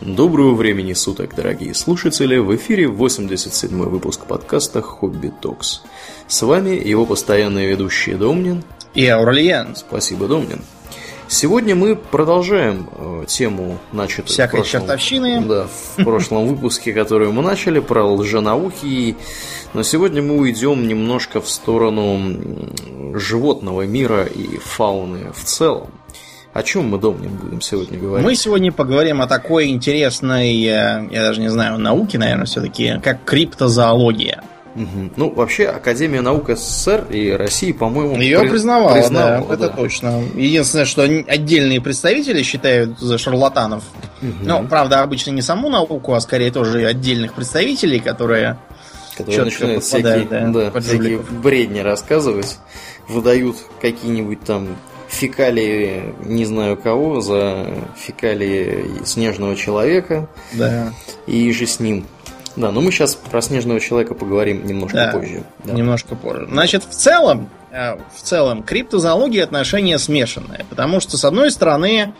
[0.00, 2.38] Доброго времени суток, дорогие слушатели!
[2.38, 5.82] В эфире 87-й выпуск подкаста «Хобби Токс».
[6.26, 9.76] С вами его постоянные ведущие Домнин и Аурлиен.
[9.76, 10.62] Спасибо, Домнин.
[11.28, 15.42] Сегодня мы продолжаем э, тему, начатую Всякой в прошлом, чертовщины.
[15.42, 19.16] Да, в прошлом выпуске, которую мы начали, про лженауки.
[19.74, 22.38] Но сегодня мы уйдем немножко в сторону
[23.18, 25.90] животного мира и фауны в целом.
[26.52, 28.26] О чем мы, Домнин, будем сегодня говорить?
[28.26, 33.24] Мы сегодня поговорим о такой интересной, э, я даже не знаю, науке, наверное, все-таки, как
[33.24, 34.42] криптозоология.
[34.74, 35.10] Угу.
[35.16, 38.48] Ну, вообще, Академия наук СССР и России, по-моему, ее при...
[38.48, 40.22] признавала, признавала, да, да, это точно.
[40.34, 43.84] Единственное, что отдельные представители считают за шарлатанов.
[44.20, 44.32] Угу.
[44.42, 48.58] Ну, правда, обычно не саму науку, а скорее тоже отдельных представителей, которые
[49.16, 52.58] которые начинают всякие, да, да, всякие бредни рассказывать,
[53.06, 54.68] выдают какие-нибудь там
[55.10, 60.28] фекалии не знаю кого за фекалии снежного человека.
[60.52, 60.92] Да.
[61.26, 62.06] И же с ним.
[62.56, 65.44] Да, но мы сейчас про снежного человека поговорим немножко да, позже.
[65.64, 65.72] Да.
[65.72, 66.46] Немножко позже.
[66.50, 70.64] Значит, в целом, э, в целом, криптозоология отношения смешанные.
[70.68, 72.12] Потому что, с одной стороны,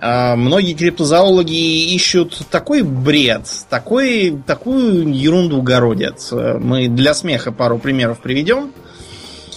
[0.00, 6.20] э, многие криптозоологи ищут такой бред, такой, такую ерунду городят.
[6.32, 8.72] Мы для смеха пару примеров приведем.
[8.74, 8.89] Э,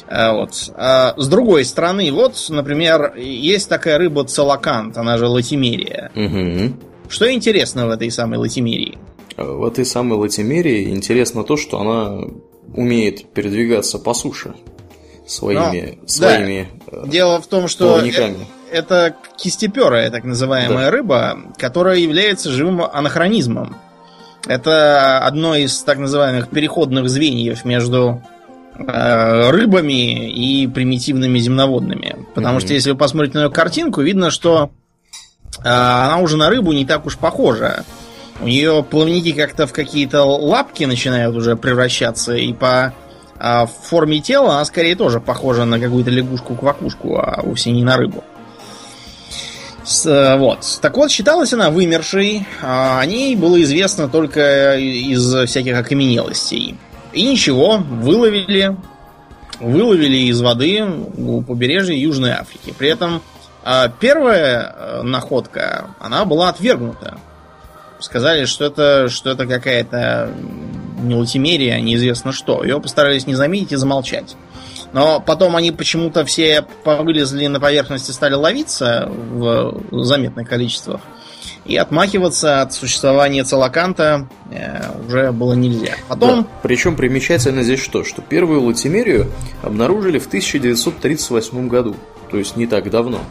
[0.09, 0.71] вот.
[0.75, 6.11] А с другой стороны, вот, например, есть такая рыба целокант, она же латимерия.
[6.15, 7.09] Угу.
[7.09, 8.97] Что интересно в этой самой латимерии?
[9.37, 12.27] В этой самой латимерии интересно то, что она
[12.75, 14.55] умеет передвигаться по суше
[15.25, 17.07] своими, Но, своими да.
[17.07, 18.35] Дело в том, что это,
[18.71, 20.91] это кистеперая, так называемая да.
[20.91, 23.77] рыба, которая является живым анахронизмом.
[24.45, 28.32] Это одно из так называемых переходных звеньев между Э,
[28.75, 32.25] рыбами и примитивными земноводными.
[32.33, 32.61] Потому mm-hmm.
[32.61, 34.71] что если вы посмотрите на ее картинку, видно, что
[35.59, 37.85] э, она уже на рыбу не так уж похожа.
[38.41, 42.93] У нее плавники как-то в какие-то лапки начинают уже превращаться, и по
[43.39, 48.23] э, форме тела она скорее тоже похожа на какую-то лягушку-квакушку, а вовсе не на рыбу.
[49.85, 50.79] С, вот.
[50.81, 52.47] Так вот, считалась она вымершей.
[52.61, 56.77] А о ней было известно только из всяких окаменелостей.
[57.13, 58.75] И ничего, выловили,
[59.59, 62.73] выловили из воды у побережья Южной Африки.
[62.77, 63.21] При этом
[63.63, 67.17] а, первая э, находка, она была отвергнута.
[67.99, 70.29] Сказали, что это, что это какая-то
[71.01, 72.63] не латимерия, неизвестно что.
[72.63, 74.35] Ее постарались не заметить и замолчать.
[74.91, 81.01] Но потом они почему-то все вылезли на поверхность и стали ловиться в заметных количествах.
[81.65, 85.93] И отмахиваться от существования целоканта э, уже было нельзя.
[86.09, 86.41] Потом...
[86.41, 86.47] Да.
[86.61, 88.03] Причем примечательно здесь что?
[88.03, 89.31] Что первую латимерию
[89.61, 91.95] обнаружили в 1938 году.
[92.29, 93.21] То есть не так давно.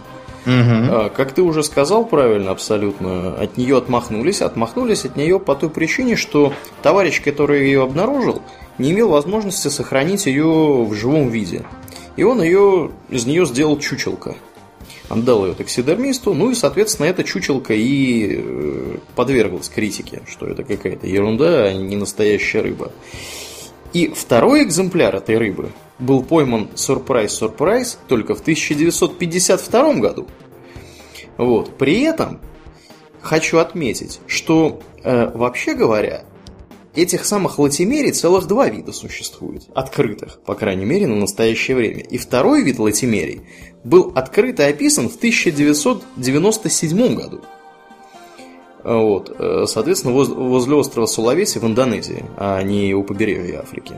[0.47, 1.11] Угу.
[1.15, 4.41] Как ты уже сказал правильно, абсолютно, от нее отмахнулись.
[4.41, 8.43] Отмахнулись от нее по той причине, что товарищ, который ее обнаружил,
[8.79, 11.65] не имел возможности сохранить ее в живом виде.
[12.17, 14.35] И он ее, из нее сделал чучелка
[15.13, 21.07] отдал ее таксидермисту, ну и, соответственно, эта чучелка и э, подверглась критике, что это какая-то
[21.07, 22.93] ерунда, а не настоящая рыба.
[23.93, 30.27] И второй экземпляр этой рыбы был пойман сюрприз-сюрприз только в 1952 году.
[31.37, 31.77] Вот.
[31.77, 32.41] При этом
[33.21, 36.25] хочу отметить, что э, вообще говоря,
[36.95, 42.01] этих самых латимерий целых два вида существует, открытых, по крайней мере, на настоящее время.
[42.01, 43.43] И второй вид латимерий
[43.85, 47.41] был открыт и описан в 1997 году.
[48.85, 49.35] Вот.
[49.39, 53.95] Э, соответственно, возле острова Сулавеси в Индонезии, а не у побережья Африки.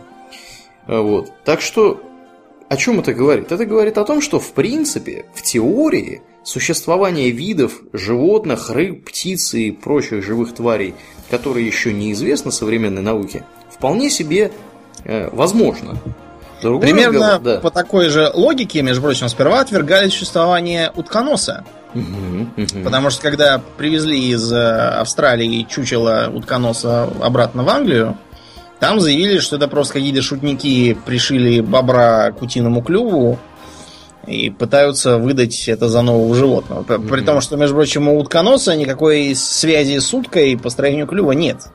[0.87, 1.33] Э, вот.
[1.45, 2.01] Так что,
[2.69, 3.51] о чем это говорит?
[3.51, 9.73] Это говорит о том, что в принципе, в теории, существование видов, животных, рыб, птиц и
[9.73, 10.95] прочих живых тварей,
[11.31, 14.53] которые еще неизвестны современной науке, вполне себе
[15.05, 15.99] э, возможно.
[16.63, 17.61] Другой Примерно разговор, да.
[17.61, 21.65] по такой же логике, между прочим, сперва отвергали существование утконоса.
[22.85, 28.17] Потому что когда привезли из э, Австралии чучело утконоса обратно в Англию,
[28.81, 33.39] там заявили, что это просто какие-то шутники пришили бобра к утиному клюву
[34.27, 36.83] и пытаются выдать это за нового животного.
[36.83, 41.69] При том, что, между прочим, у утконоса никакой связи с уткой по строению клюва нет.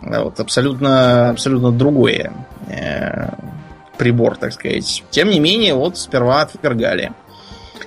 [0.00, 2.32] Вот, абсолютно, абсолютно другое
[2.68, 3.28] э,
[3.96, 5.02] прибор, так сказать.
[5.10, 7.12] Тем не менее, вот сперва отвергали.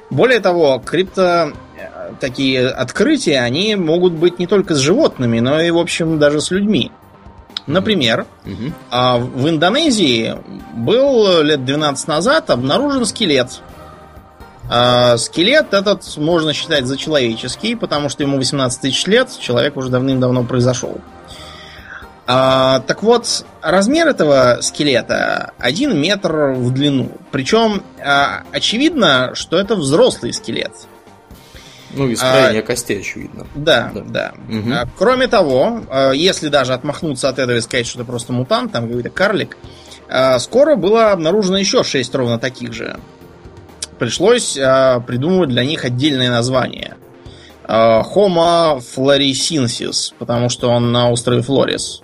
[0.09, 5.69] Более того, крипто э, такие открытия, они могут быть не только с животными, но и,
[5.71, 6.91] в общем, даже с людьми.
[7.67, 9.19] Например, mm-hmm.
[9.35, 10.35] в Индонезии
[10.73, 13.61] был лет 12 назад обнаружен скелет.
[14.69, 19.89] А скелет этот можно считать за человеческий, потому что ему 18 тысяч лет, человек уже
[19.89, 21.01] давным-давно произошел.
[22.27, 27.11] А, так вот, размер этого скелета 1 метр в длину.
[27.31, 30.73] Причем а, очевидно, что это взрослый скелет.
[31.95, 33.47] Ну, из строения а, костей, очевидно.
[33.55, 34.01] Да, да.
[34.01, 34.33] да.
[34.47, 34.71] Угу.
[34.71, 38.73] А, кроме того, а, если даже отмахнуться от этого и сказать, что это просто мутант,
[38.73, 39.57] там какой-то карлик,
[40.07, 42.99] а, скоро было обнаружено еще 6 ровно таких же.
[43.99, 46.95] Пришлось а, придумывать для них отдельное название.
[47.65, 52.01] А, Homo florisensis, потому что он на острове Флорис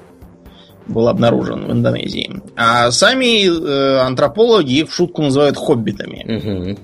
[0.87, 2.43] был обнаружен в Индонезии.
[2.55, 6.77] А сами э, антропологи в шутку называют хоббитами.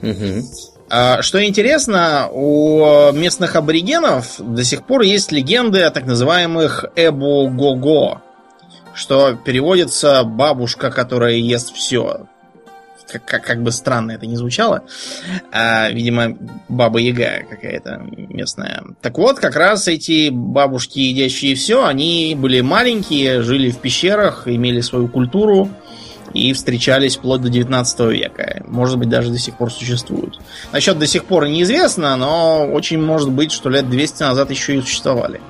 [0.89, 8.21] А, что интересно, у местных аборигенов до сих пор есть легенды о так называемых Эбу-Го-Го,
[8.93, 12.25] что переводится «бабушка, которая ест все»
[13.11, 14.83] как, как, как бы странно это не звучало.
[15.51, 16.37] А, видимо,
[16.69, 18.83] баба Яга какая-то местная.
[19.01, 24.81] Так вот, как раз эти бабушки, едящие все, они были маленькие, жили в пещерах, имели
[24.81, 25.69] свою культуру
[26.33, 28.63] и встречались вплоть до 19 века.
[28.67, 30.39] Может быть, даже до сих пор существуют.
[30.71, 34.81] Насчет до сих пор неизвестно, но очень может быть, что лет 200 назад еще и
[34.81, 35.41] существовали.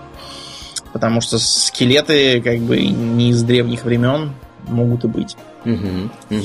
[0.94, 4.34] Потому что скелеты, как бы, не из древних времен
[4.68, 5.38] могут и быть.
[5.66, 6.42] Угу, угу.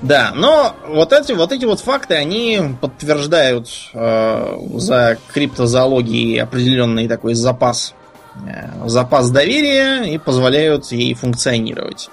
[0.00, 7.34] Да, но вот эти вот эти вот факты, они подтверждают э, за криптозоологией определенный такой
[7.34, 7.94] запас,
[8.46, 12.10] э, запас доверия и позволяют ей функционировать.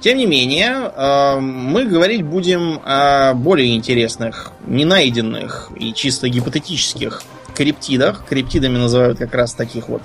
[0.00, 7.22] Тем не менее, э, мы говорить будем о более интересных, ненайденных и чисто гипотетических
[7.56, 8.24] криптидах.
[8.28, 10.02] Криптидами называют как раз таких вот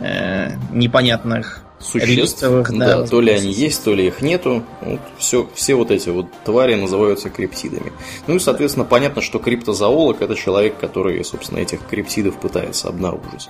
[0.00, 2.42] э, непонятных существ.
[2.42, 4.62] Да, да, то ли они есть, то ли их нету.
[4.80, 7.92] Вот все, все вот эти вот твари называются криптидами.
[8.26, 13.48] Ну и, соответственно, понятно, что криптозоолог это человек, который, собственно, этих криптидов пытается обнаружить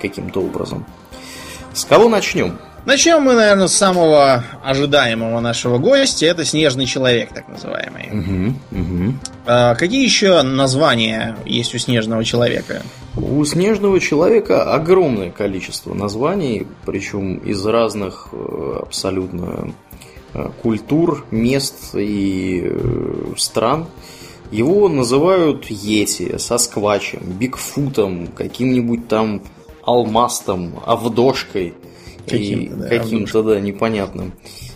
[0.00, 0.86] каким-то образом.
[1.76, 2.58] С кого начнем?
[2.86, 6.24] Начнем мы, наверное, с самого ожидаемого нашего гостя.
[6.24, 8.08] Это снежный человек, так называемый.
[8.12, 9.14] Угу, угу.
[9.44, 12.80] А, какие еще названия есть у снежного человека?
[13.14, 19.74] У снежного человека огромное количество названий, причем из разных э, абсолютно
[20.32, 23.86] э, культур, мест и э, стран.
[24.50, 29.42] Его называют Йети, Сосквачем, Бигфутом, каким-нибудь там
[29.86, 31.74] Алмастом, Авдошкой–
[32.26, 34.32] каким-то, да, каким-то да, непонятным.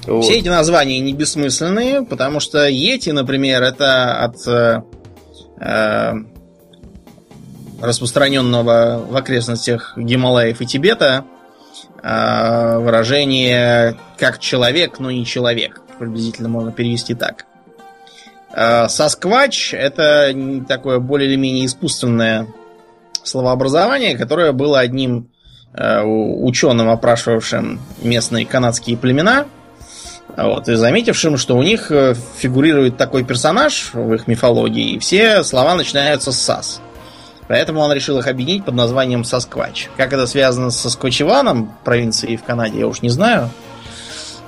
[0.07, 0.25] Вот.
[0.25, 4.83] Все эти названия не бессмысленные, потому что Йети, например, это от э,
[5.61, 6.13] э,
[7.81, 11.25] распространенного в окрестностях Гималаев и Тибета
[12.03, 15.83] э, выражение как человек, но не человек.
[15.99, 17.47] Приблизительно можно перевести так.
[18.55, 20.35] Э, Сосквач это
[20.67, 22.47] такое более или менее искусственное
[23.25, 25.29] словообразование, которое было одним
[25.73, 29.47] Э, ученым, опрашивавшим местные канадские племена,
[30.37, 35.45] вот, и заметившим, что у них э, фигурирует такой персонаж в их мифологии, и все
[35.45, 36.81] слова начинаются с «сас».
[37.47, 39.89] Поэтому он решил их объединить под названием Сосквач.
[39.97, 43.49] Как это связано со Сквачеваном, провинции в Канаде, я уж не знаю.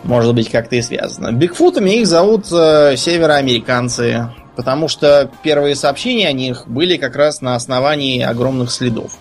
[0.02, 1.30] Может быть, как-то и связано.
[1.30, 7.54] Бигфутами их зовут э, североамериканцы, потому что первые сообщения о них были как раз на
[7.54, 9.16] основании огромных следов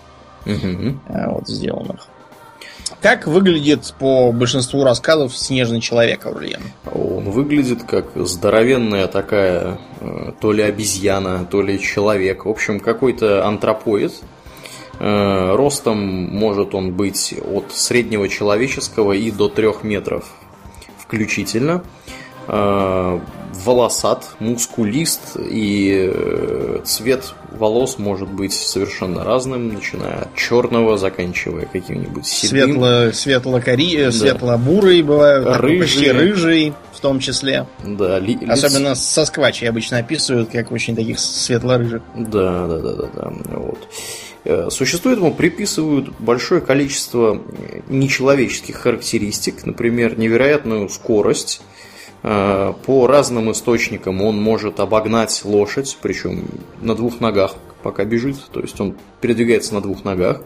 [0.46, 0.98] угу.
[1.08, 2.08] вот, сделанных.
[3.00, 6.62] Как выглядит по большинству рассказов снежный человек, Аурлиен?
[6.92, 12.44] Он выглядит как здоровенная такая, э, то ли обезьяна, то ли человек.
[12.44, 14.12] В общем, какой-то антропоид.
[15.00, 20.26] Э, ростом может он быть от среднего человеческого и до трех метров
[20.96, 21.82] включительно
[23.64, 32.26] волосат, мускулист, и э, цвет волос может быть совершенно разным, начиная от черного, заканчивая каким-нибудь
[32.26, 32.72] седым.
[32.72, 34.12] Светло, светло-кори, э, да.
[34.12, 35.80] светло-бурый бывают, рыжий.
[35.80, 37.66] почти рыжий в том числе.
[37.84, 42.02] Да, ли, Особенно со сквачей обычно описывают, как очень таких светло-рыжих.
[42.14, 43.32] Да, да, да, да, да.
[43.50, 43.88] Вот.
[44.44, 47.40] Э, существует ему приписывают большое количество
[47.88, 51.71] нечеловеческих характеристик, например, невероятную скорость, Э,
[52.22, 56.44] по разным источникам он может обогнать лошадь, причем
[56.80, 60.42] на двух ногах, пока бежит, то есть он передвигается на двух ногах.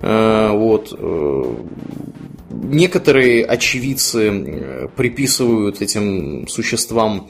[0.00, 0.94] Э, вот.
[0.96, 1.54] Э,
[2.50, 7.28] некоторые очевидцы приписывают этим существам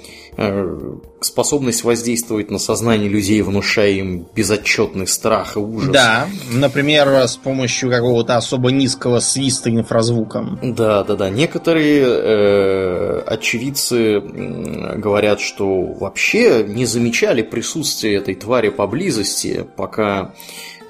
[1.20, 5.90] способность воздействовать на сознание людей, внушая им безотчетный страх и ужас.
[5.90, 10.58] Да, например, с помощью какого-то особо низкого свиста инфразвуком.
[10.62, 11.30] Да, да, да.
[11.30, 20.34] Некоторые э, очевидцы говорят, что вообще не замечали присутствие этой твари поблизости, пока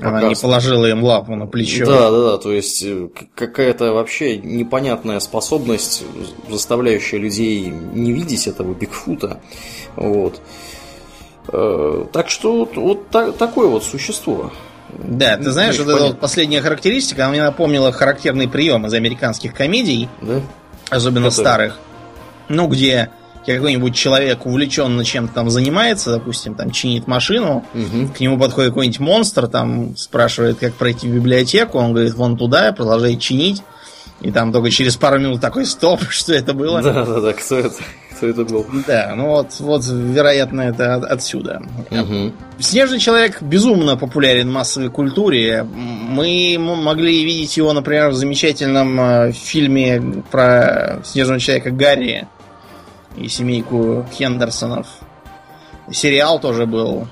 [0.00, 1.86] она не положила им лапу на плечо.
[1.86, 2.38] Да, да, да.
[2.38, 6.04] То есть э, какая-то вообще непонятная способность,
[6.48, 9.40] заставляющая людей не видеть этого Бигфута.
[9.96, 10.40] Вот.
[11.48, 14.52] Э, так что вот так, такое вот существо.
[14.90, 19.54] Да, ты знаешь, вот эта вот последняя характеристика, она мне напомнила характерный прием из американских
[19.54, 20.40] комедий, да?
[20.90, 21.44] особенно Который?
[21.44, 21.78] старых.
[22.48, 23.10] Ну, где
[23.54, 28.08] какой-нибудь человек увлеченно чем-то там занимается, допустим, там чинит машину, угу.
[28.08, 32.72] к нему подходит какой-нибудь монстр, там спрашивает, как пройти в библиотеку, он говорит, вон туда,
[32.72, 33.62] продолжает чинить,
[34.20, 36.82] и там только через пару минут такой стоп, что это было.
[36.82, 37.74] Да, да, да, кто это?
[38.16, 38.64] Кто это был?
[38.86, 41.62] Да, ну вот, вот вероятно, это от, отсюда.
[41.90, 42.32] Угу.
[42.58, 45.64] Снежный человек безумно популярен в массовой культуре.
[45.64, 52.26] Мы могли видеть его, например, в замечательном э, фильме про снежного человека Гарри
[53.16, 54.86] и семейку Хендерсонов.
[55.90, 57.06] Сериал тоже был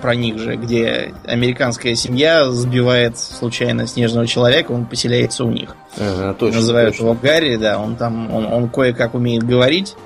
[0.00, 5.74] про, них же, где американская семья сбивает случайно снежного человека, он поселяется у них.
[5.98, 7.04] Ага, точно, Называют точно.
[7.04, 9.96] его Гарри, да, он там, он, он кое-как умеет говорить,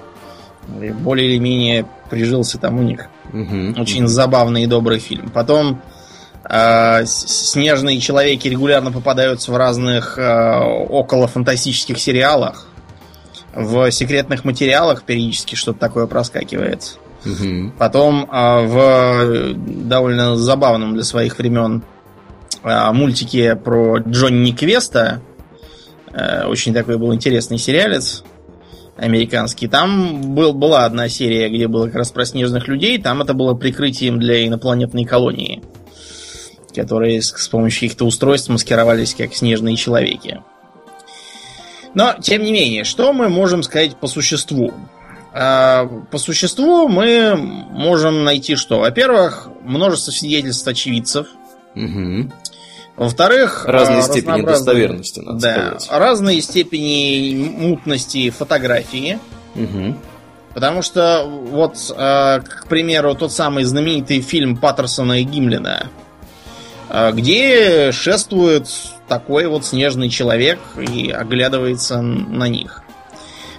[0.68, 3.06] более или менее прижился там у них.
[3.32, 4.08] Угу, Очень угу.
[4.08, 5.28] забавный и добрый фильм.
[5.30, 5.82] Потом
[6.48, 12.68] э, снежные человеки регулярно попадаются в разных э, около фантастических сериалах
[13.54, 16.98] в секретных материалах периодически что-то такое проскакивает.
[17.24, 17.72] Угу.
[17.78, 21.82] Потом а, в довольно забавном для своих времен
[22.62, 25.22] а, мультике про Джонни Квеста,
[26.12, 28.24] а, очень такой был интересный сериалец
[28.96, 29.68] американский.
[29.68, 33.00] Там был, была одна серия, где было как раз про снежных людей.
[33.00, 35.62] Там это было прикрытием для инопланетной колонии,
[36.74, 40.42] которые с, с помощью каких-то устройств маскировались как снежные человеки.
[41.94, 44.72] Но, тем не менее, что мы можем сказать по существу?
[45.32, 48.80] А, по существу мы можем найти что?
[48.80, 51.28] Во-первых, множество свидетельств очевидцев.
[51.74, 52.30] Угу.
[52.96, 55.88] Во-вторых, разные степени достоверности, надо да, сказать.
[55.90, 59.18] разные степени мутности фотографии.
[59.56, 59.96] Угу.
[60.54, 65.90] Потому что, вот, а, к примеру, тот самый знаменитый фильм Паттерсона и Гимлина,
[66.88, 68.68] а, где шествует
[69.08, 72.82] такой вот снежный человек и оглядывается на них.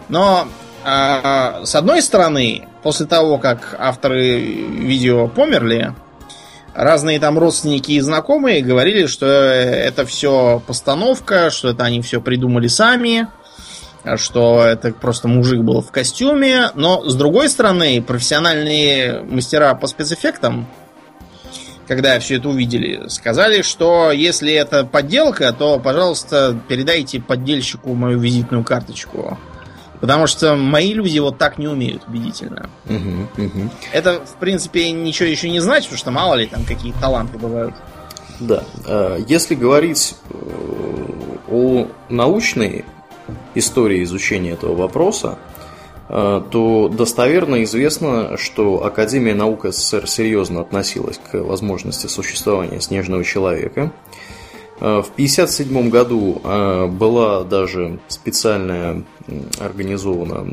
[0.10, 0.48] Но
[0.84, 5.94] э, с одной стороны, после того, как авторы видео померли,
[6.74, 12.68] разные там родственники и знакомые говорили, что это все постановка, что это они все придумали
[12.68, 13.28] сами,
[14.18, 16.70] что это просто мужик был в костюме.
[16.76, 20.68] Но с другой стороны, профессиональные мастера по спецэффектам
[21.88, 28.64] когда все это увидели, сказали, что если это подделка, то, пожалуйста, передайте поддельщику мою визитную
[28.64, 29.38] карточку.
[30.02, 32.70] Потому что мои люди вот так не умеют убедительно.
[32.86, 33.70] Угу, угу.
[33.94, 37.74] Это, в принципе, ничего еще не значит, потому что мало ли там какие таланты бывают.
[38.40, 38.64] Да.
[38.86, 40.36] Э, если говорить э,
[41.50, 42.86] о научной
[43.56, 45.38] истории изучения этого вопроса,
[46.08, 53.92] то достоверно известно, что Академия наук СССР серьезно относилась к возможности существования снежного человека.
[54.80, 59.04] Э, в 1957 году э, была даже специальная
[59.60, 60.48] организована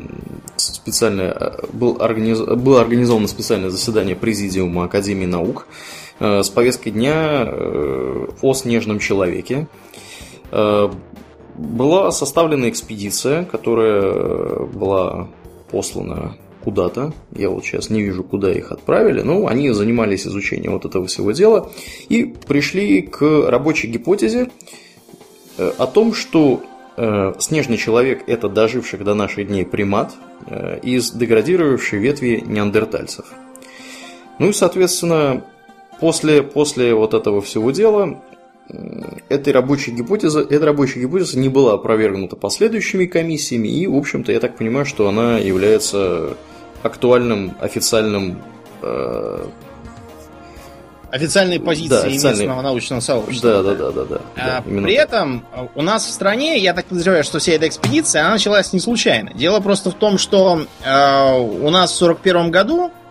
[0.55, 5.67] специальное, был организ, было организовано специальное заседание Президиума Академии наук
[6.19, 7.47] с повесткой дня
[8.41, 9.67] о снежном человеке.
[10.51, 15.27] Была составлена экспедиция, которая была
[15.73, 17.13] послано куда-то.
[17.35, 19.21] Я вот сейчас не вижу, куда их отправили.
[19.21, 21.71] Но они занимались изучением вот этого всего дела
[22.09, 24.49] и пришли к рабочей гипотезе
[25.57, 26.61] э, о том, что
[26.95, 30.13] э, снежный человек это доживший до наших дней примат
[30.45, 33.25] э, из деградировавшей ветви неандертальцев.
[34.37, 35.43] Ну и, соответственно,
[35.99, 38.21] после, после вот этого всего дела
[39.29, 44.39] этой рабочей гипотезы, эта рабочая гипотеза не была опровергнута последующими комиссиями, и, в общем-то, я
[44.39, 46.37] так понимаю, что она является
[46.81, 48.41] актуальным официальным
[48.81, 49.45] э...
[51.11, 52.39] официальной позицией да, официальной...
[52.39, 53.63] местного научного сообщества.
[53.63, 54.21] Да, да, да, да, да.
[54.35, 58.23] А, да при этом у нас в стране, я так подозреваю, что вся эта экспедиция,
[58.23, 59.33] она началась не случайно.
[59.33, 63.02] Дело просто в том, что э, у нас в 41 году а,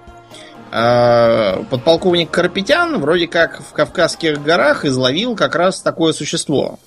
[0.73, 6.79] подполковник Карпетян вроде как в Кавказских горах изловил как раз такое существо.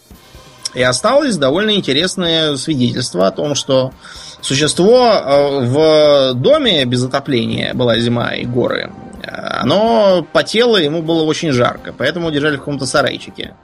[0.74, 3.94] И осталось довольно интересное свидетельство о том, что
[4.42, 8.92] существо э, в доме без отопления, была зима и горы,
[9.26, 13.56] оно потело, ему было очень жарко, поэтому держали в каком-то сарайчике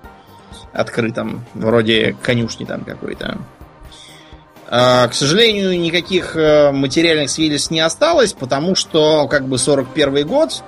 [0.74, 3.38] открытом, вроде конюшни там какой-то.
[4.74, 10.64] А, к сожалению, никаких э, материальных свидетельств не осталось, потому что как бы 41 год,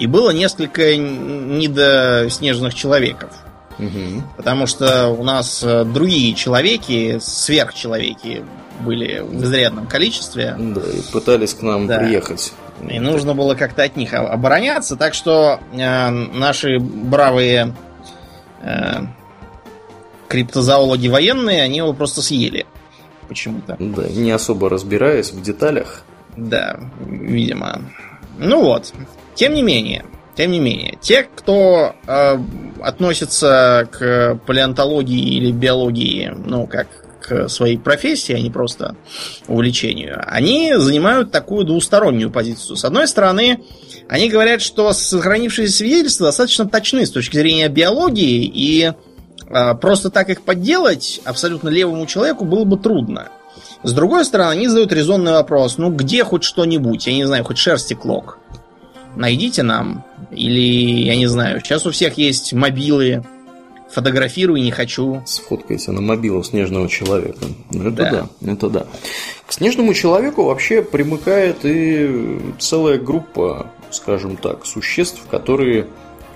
[0.00, 3.30] и было несколько недоснежных человеков.
[3.78, 4.22] Угу.
[4.36, 8.44] Потому что у нас э, другие человеки, сверхчеловеки,
[8.80, 10.56] были в изрядном количестве.
[10.58, 12.00] Да, и пытались к нам да.
[12.00, 12.52] приехать.
[12.88, 17.76] И нужно было как-то от них обороняться, так что э, наши бравые
[18.60, 19.02] э,
[20.26, 22.66] криптозоологи военные, они его просто съели.
[23.28, 23.76] Почему-то.
[23.78, 26.02] Да, не особо разбираясь в деталях.
[26.36, 27.80] Да, видимо.
[28.38, 28.92] Ну вот.
[29.34, 30.04] Тем не менее,
[30.36, 32.38] тем не менее, те, кто э,
[32.82, 36.88] относится к палеонтологии или биологии, ну, как
[37.20, 38.96] к своей профессии, а не просто
[39.48, 42.76] увлечению, они занимают такую двустороннюю позицию.
[42.76, 43.60] С одной стороны,
[44.08, 48.92] они говорят, что сохранившиеся свидетельства достаточно точны с точки зрения биологии, и
[49.80, 53.28] просто так их подделать абсолютно левому человеку было бы трудно.
[53.82, 57.58] С другой стороны, они задают резонный вопрос, ну где хоть что-нибудь, я не знаю, хоть
[57.58, 58.38] шерсти клок
[59.16, 60.04] найдите нам.
[60.30, 63.22] Или, я не знаю, сейчас у всех есть мобилы,
[63.90, 65.22] фотографирую не хочу.
[65.26, 67.44] Сфоткайся на мобилу снежного человека.
[67.70, 68.10] Ну, это да.
[68.40, 68.86] да, это да.
[69.46, 75.86] К снежному человеку вообще примыкает и целая группа, скажем так, существ, которые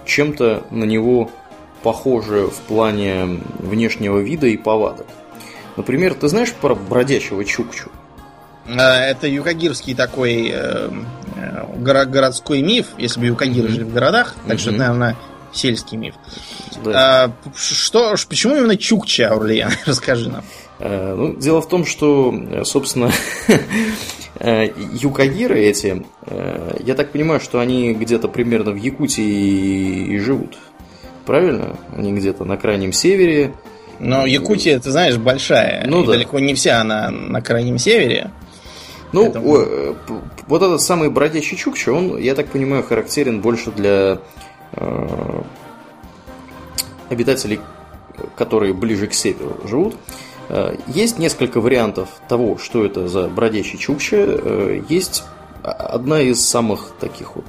[0.05, 1.31] чем-то на него
[1.83, 5.07] похожи в плане внешнего вида и повадок.
[5.77, 7.91] Например, ты знаешь про бродячего чукчу?
[8.69, 10.91] А, это юкагирский такой э,
[11.37, 13.73] э городской миф, если бы юкагиры mm-hmm.
[13.73, 14.61] жили в городах, так mm-hmm.
[14.61, 15.17] что это, наверное,
[15.53, 16.15] сельский миф.
[16.85, 17.25] Да.
[17.25, 19.73] А, что, почему именно Чукча, Аурлиан?
[19.87, 20.45] Расскажи нам.
[20.81, 23.11] А, ну, дело в том, что, собственно,
[24.41, 26.05] юкагиры эти,
[26.81, 30.59] я так понимаю, что они где-то примерно в Якутии и живут.
[31.29, 31.77] Правильно?
[31.95, 33.53] Они где-то на крайнем севере.
[33.99, 35.85] Но Якутия, ты знаешь, большая.
[35.87, 36.13] Ну, да.
[36.13, 38.31] далеко не вся она на крайнем севере.
[39.13, 39.97] Ну, Поэтому...
[40.47, 44.21] Вот этот самый бродячий чукча, он, я так понимаю, характерен больше для
[44.73, 45.43] э,
[47.11, 47.61] обитателей,
[48.35, 49.97] которые ближе к северу живут.
[50.49, 54.17] Э, есть несколько вариантов того, что это за бродячий чукча.
[54.17, 55.25] Э, есть
[55.63, 57.45] одна из самых таких вот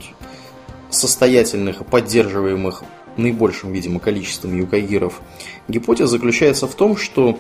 [0.90, 2.84] состоятельных, поддерживаемых
[3.20, 5.22] наибольшим, видимо, количеством юкагиров
[5.68, 7.38] гипотез заключается в том, что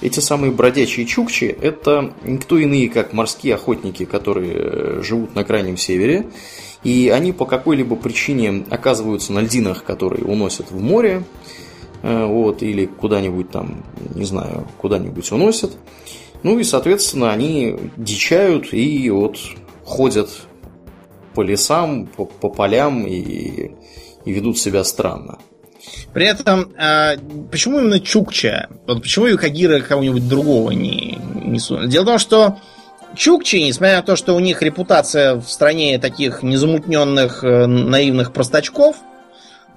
[0.00, 5.76] эти самые бродячие чукчи– это никто иные, как морские охотники, которые э, живут на крайнем
[5.76, 6.26] севере,
[6.84, 11.24] и они по какой-либо причине оказываются на льдинах, которые уносят в море,
[12.02, 15.76] э, вот, или куда-нибудь там, не знаю, куда-нибудь уносят.
[16.44, 19.38] Ну и, соответственно, они дичают и вот
[19.84, 20.30] ходят
[21.34, 23.72] по лесам, по, по полям и,
[24.24, 25.38] и ведут себя странно.
[26.12, 27.16] При этом, э,
[27.50, 28.68] почему именно Чукча?
[28.86, 31.88] Вот почему Юкагира кого-нибудь другого не, не сунули?
[31.88, 32.58] Дело в том, что
[33.14, 38.96] Чукчи, несмотря на то, что у них репутация в стране таких незамутненных, э, наивных простачков,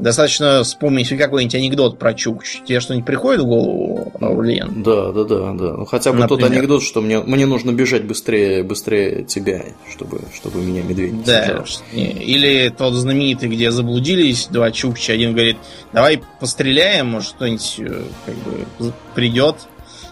[0.01, 2.61] Достаточно вспомнить какой-нибудь анекдот про Чукч.
[2.65, 4.81] Тебе что-нибудь приходит в голову, Аурлиен?
[4.81, 5.73] Да, да, да, да.
[5.77, 6.41] Ну, хотя бы Например?
[6.41, 11.63] тот анекдот, что мне, мне нужно бежать быстрее, быстрее тебя, чтобы, чтобы меня медведь Да.
[11.93, 15.13] Или тот знаменитый, где заблудились два Чукча.
[15.13, 15.57] Один говорит,
[15.93, 19.55] давай постреляем, может, что-нибудь э, как бы придет.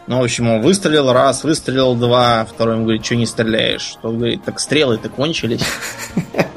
[0.06, 3.96] Ну, в общем, он выстрелил раз, выстрелил два, второй ему говорит, что не стреляешь?
[4.02, 5.62] Тот говорит, так стрелы-то кончились.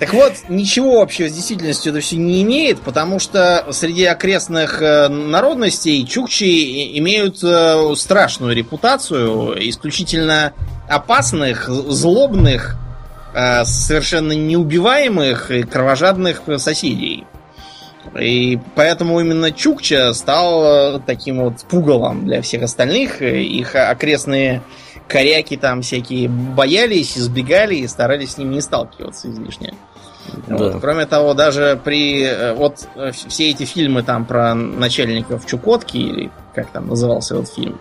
[0.00, 5.08] Так вот, ничего общего с действительностью это все не имеет, потому что среди окрестных э,
[5.08, 10.54] народностей чукчи имеют э, страшную репутацию, исключительно
[10.88, 12.78] опасных, злобных,
[13.34, 17.26] э, совершенно неубиваемых и кровожадных соседей.
[18.18, 23.20] И поэтому именно Чукча стал таким вот пугалом для всех остальных.
[23.20, 24.62] Их окрестные
[25.06, 29.74] коряки там всякие боялись, избегали и старались с ним не сталкиваться излишне.
[30.46, 30.56] Да.
[30.56, 30.80] Вот.
[30.80, 32.24] Кроме того, даже при...
[32.24, 37.52] Э, вот э, все эти фильмы там про начальников Чукотки, или как там назывался этот
[37.52, 37.80] фильм,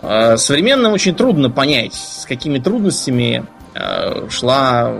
[0.00, 3.44] э, современным очень трудно понять, с какими трудностями
[4.30, 4.96] шла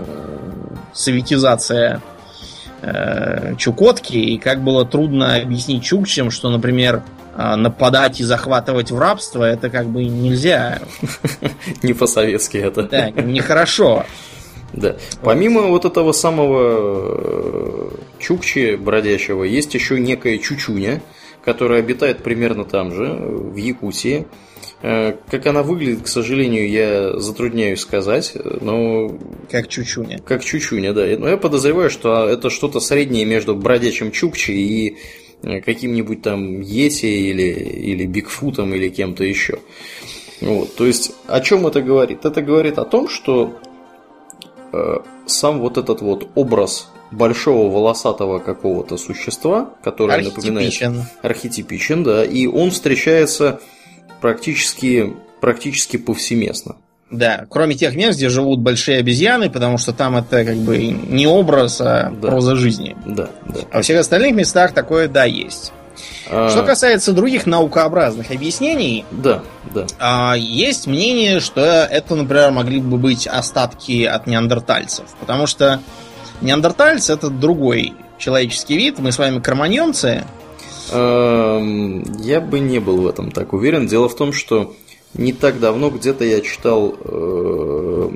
[0.93, 2.01] советизация
[3.57, 7.03] Чукотки, и как было трудно объяснить чукчам, что, например,
[7.35, 10.79] нападать и захватывать в рабство это как бы нельзя.
[11.83, 12.83] Не по-советски это.
[12.83, 14.05] Да, нехорошо.
[14.73, 14.97] Да.
[15.23, 16.61] Помимо вот этого самого
[17.19, 21.01] э, чукчи бродячего, есть еще некая чучуня,
[21.43, 24.27] которая обитает примерно там же, в Якутии.
[24.81, 29.17] Э, как она выглядит, к сожалению, я затрудняюсь сказать, но...
[29.49, 30.19] Как чучуня.
[30.19, 31.05] Как чучуня, да.
[31.17, 34.97] Но я подозреваю, что это что-то среднее между бродячим чукчей и
[35.43, 39.59] э, каким-нибудь там Йети или, или Бигфутом или кем-то еще.
[40.39, 42.25] Вот, то есть, о чем это говорит?
[42.25, 43.59] Это говорит о том, что
[45.25, 50.73] сам вот этот вот образ большого волосатого какого-то существа, которое напоминает
[51.21, 53.59] архетипичен, да, и он встречается
[54.21, 56.77] практически, практически повсеместно.
[57.09, 61.27] Да, кроме тех мест, где живут большие обезьяны, потому что там это как бы не
[61.27, 62.29] образ, а да.
[62.29, 62.95] проза жизни.
[63.05, 63.59] Да, да.
[63.69, 65.73] А во всех остальных местах такое, да, есть.
[66.29, 66.49] А...
[66.49, 69.87] Что касается других наукообразных объяснений, да, да.
[69.99, 75.79] А, есть мнение, что это, например, могли бы быть остатки от неандертальцев, потому что
[76.41, 80.23] неандертальцы это другой человеческий вид, мы с вами кроманьонцы,
[80.91, 83.87] Эм, я бы не был в этом так уверен.
[83.87, 84.75] Дело в том, что
[85.13, 88.09] не так давно где-то я читал э,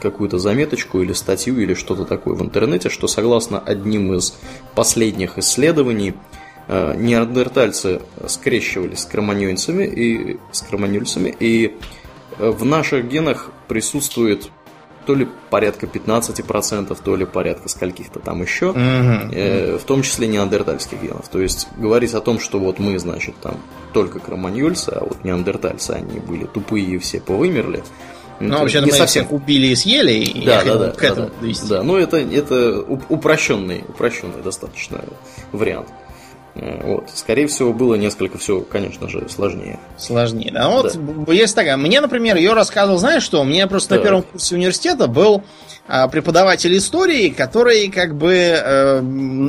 [0.00, 4.34] какую-то заметочку или статью или что-то такое в интернете, что согласно одним из
[4.74, 11.76] последних исследований, э, неандертальцы скрещивались с кроманьонцами и с кроманьольцами, и
[12.38, 14.50] э, в наших генах присутствует
[15.06, 18.78] то ли порядка 15%, то ли порядка скольких-то там еще, угу.
[18.78, 21.28] э, в том числе неандертальских генов.
[21.28, 23.56] То есть говорить о том, что вот мы, значит, там
[23.92, 27.82] только кроманьольцы, а вот неандертальцы, они были тупые и все повымерли.
[28.40, 31.32] Ну, вообще не мы совсем убили и съели, и да, да, да, к этому да,
[31.40, 31.68] довести.
[31.68, 35.04] Да, ну это, это упрощенный, упрощенный достаточно
[35.52, 35.88] вариант.
[36.54, 37.08] Вот.
[37.14, 39.78] Скорее всего, было несколько все, конечно же, сложнее.
[39.96, 40.68] Сложнее, да.
[40.68, 40.94] Вот
[41.26, 41.32] да.
[41.32, 41.76] есть такая.
[41.76, 43.40] Мне, например, ее рассказывал, знаешь что?
[43.40, 43.98] У меня просто так.
[43.98, 45.42] на первом курсе университета был
[45.88, 49.00] а, преподаватель истории, который как бы э,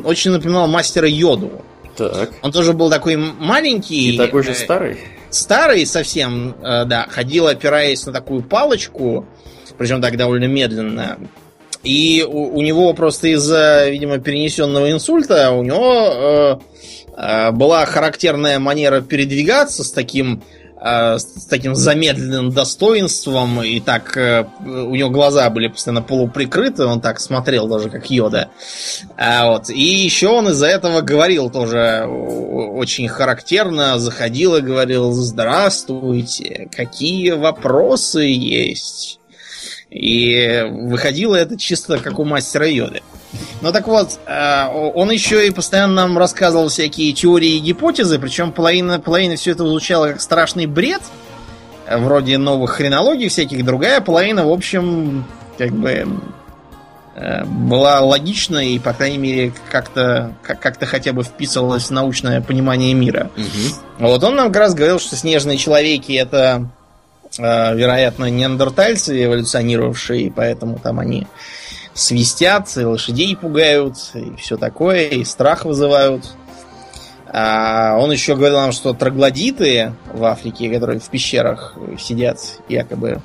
[0.06, 1.62] очень напоминал мастера Йоду.
[1.98, 2.32] Так.
[2.42, 4.16] Он тоже был такой маленький.
[4.16, 4.98] И такой же э, старый.
[5.30, 7.08] Старый совсем, э, да.
[7.10, 9.28] Ходил, опираясь на такую палочку,
[9.78, 11.18] причем так довольно медленно.
[11.84, 16.74] И у, у него просто из-за, видимо, перенесенного инсульта у него э,
[17.16, 20.42] Э, была характерная манера передвигаться с таким
[20.82, 27.02] э, с таким замедленным достоинством, и так э, у него глаза были постоянно полуприкрыты, он
[27.02, 28.50] так смотрел даже как Йода.
[29.16, 29.70] А вот.
[29.70, 38.22] И еще он из-за этого говорил тоже очень характерно, заходил и говорил «Здравствуйте, какие вопросы
[38.22, 39.20] есть?»
[39.94, 43.04] И выходило это чисто как у мастера Йоды.
[43.62, 48.52] Ну так вот, э, он еще и постоянно нам рассказывал всякие теории и гипотезы, причем
[48.52, 51.02] половина, половина все это звучало как страшный бред,
[51.88, 55.26] э, вроде новых хренологий всяких, другая половина, в общем,
[55.60, 56.08] как бы
[57.16, 62.96] э, была логична и, по крайней мере, как-то как хотя бы вписывалась в научное понимание
[62.96, 63.30] мира.
[63.38, 64.08] Угу.
[64.08, 66.68] Вот он нам как раз говорил, что снежные человеки это,
[67.38, 71.28] вероятно, неандертальцы, эволюционировавшие, поэтому там они
[71.94, 76.26] свистят, и лошадей пугают, и все такое, и страх вызывают.
[77.28, 83.22] А он еще говорил нам, что троглодиты в Африке, которые в пещерах сидят, якобы,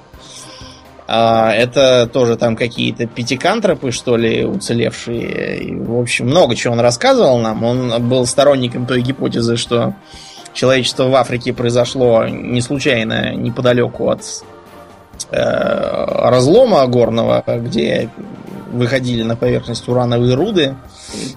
[1.10, 5.58] а, это тоже там какие-то пятикантропы, что ли, уцелевшие.
[5.62, 7.64] И, в общем, много чего он рассказывал нам.
[7.64, 9.94] Он был сторонником той гипотезы, что
[10.58, 14.22] человечество в Африке произошло не случайно неподалеку от
[15.30, 18.10] э, разлома горного, где
[18.72, 20.74] выходили на поверхность урановые руды.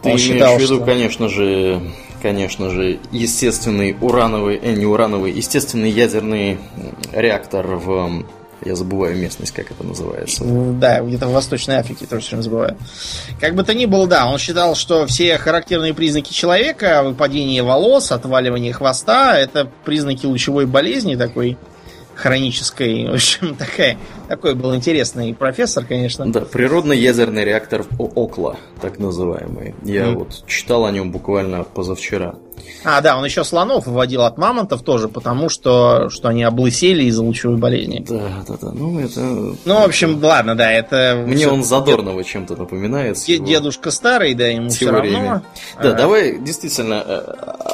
[0.02, 0.86] Ты Он имеешь считал, в виду, что...
[0.86, 1.82] конечно же,
[2.20, 6.58] конечно же, естественный урановый, э, не урановый, естественный ядерный
[7.14, 8.24] реактор в
[8.63, 10.43] я забываю местность, как это называется.
[10.45, 12.78] Да, где-то в Восточной Африке, тоже все забываю.
[13.39, 18.12] Как бы то ни было, да, он считал, что все характерные признаки человека, выпадение волос,
[18.12, 21.58] отваливание хвоста, это признаки лучевой болезни такой
[22.15, 23.08] хронической.
[23.10, 23.97] В общем, такая,
[24.28, 26.32] такой был интересный профессор, конечно.
[26.32, 29.74] Да, природный ядерный реактор Окла, так называемый.
[29.84, 30.15] Я mm.
[30.15, 32.36] вот читал о нем буквально позавчера.
[32.84, 37.24] А, да, он еще слонов выводил от мамонтов тоже, потому что, что они облысели из-за
[37.24, 38.04] лучевой болезни.
[38.08, 38.72] Да, да, да.
[38.72, 39.20] Ну, это...
[39.20, 41.24] Ну, в общем, ладно, да, это...
[41.28, 43.18] Мне он задорного чем-то напоминает.
[43.18, 45.10] Дедушка старый, да, ему теориями.
[45.10, 45.42] все равно.
[45.82, 45.94] Да, а...
[45.94, 47.22] давай действительно э,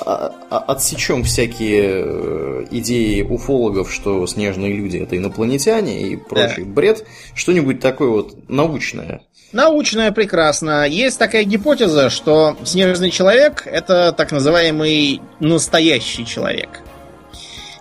[0.05, 6.71] а, а, отсечем всякие э, идеи уфологов, что снежные люди это инопланетяне и прочий да.
[6.71, 7.05] бред.
[7.33, 9.21] Что-нибудь такое вот научное.
[9.53, 10.85] Научная прекрасно.
[10.87, 16.81] Есть такая гипотеза, что снежный человек это так называемый настоящий человек.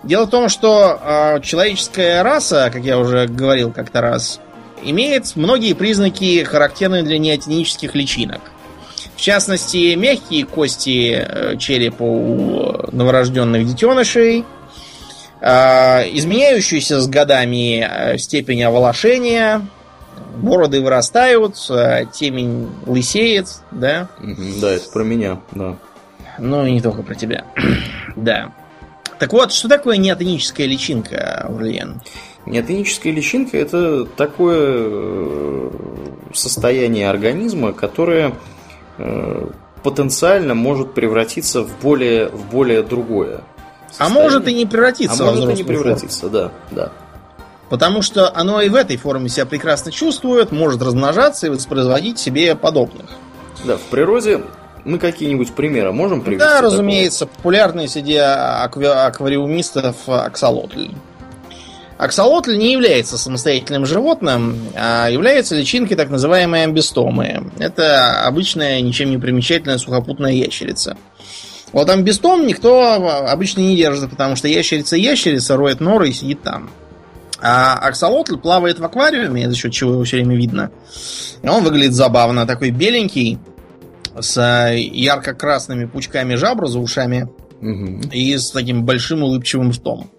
[0.03, 4.39] Дело в том, что э, человеческая раса, как я уже говорил как-то раз,
[4.81, 8.39] имеет многие признаки, характерные для неотенических личинок.
[9.17, 14.45] В частности, мягкие кости э, черепа у новорожденных детенышей,
[15.41, 19.67] а, изменяющуюся с годами э, степень оволошения,
[20.37, 24.09] бороды вырастают, а темень лысеет, да?
[24.61, 25.77] Да, это про меня, да.
[26.39, 27.45] Ну и не только про тебя.
[28.15, 28.53] да.
[29.19, 32.01] Так вот, что такое неотоническая личинка, Аурлиен?
[32.45, 35.71] Неотоническая личинка это такое э,
[36.33, 38.33] состояние организма, которое
[38.97, 39.47] э,
[39.83, 43.41] потенциально может превратиться в более, в более другое.
[43.97, 45.23] А может и не превратиться.
[45.23, 46.91] А может и не превратиться, да, да.
[47.69, 52.55] Потому что оно и в этой форме себя прекрасно чувствует, может размножаться и воспроизводить себе
[52.55, 53.09] подобных.
[53.65, 54.43] Да, в природе
[54.85, 56.45] мы какие-нибудь примеры можем привести?
[56.45, 57.37] Да, разумеется, такого?
[57.37, 60.91] популярный среди аква- аквариумистов аксолотль.
[61.97, 67.51] Аксолотль не является самостоятельным животным, а является личинкой так называемой амбистомы.
[67.57, 70.95] Это обычная, ничем не примечательная сухопутная ящерица.
[71.73, 76.69] Вот амбистом никто обычно не держит, потому что ящерица ящерица роет норы и сидит там.
[77.39, 80.71] А аксолотль плавает в аквариуме, за счет чего его все время видно.
[81.41, 83.37] И он выглядит забавно, такой беленький,
[84.19, 87.29] с э, ярко-красными пучками жабра за ушами
[87.61, 88.09] угу.
[88.11, 90.09] и с таким большим улыбчивым ртом.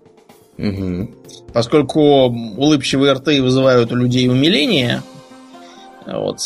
[0.59, 1.11] Угу.
[1.53, 5.03] Поскольку улыбчивые рты вызывают у людей умиление,
[6.07, 6.41] вот,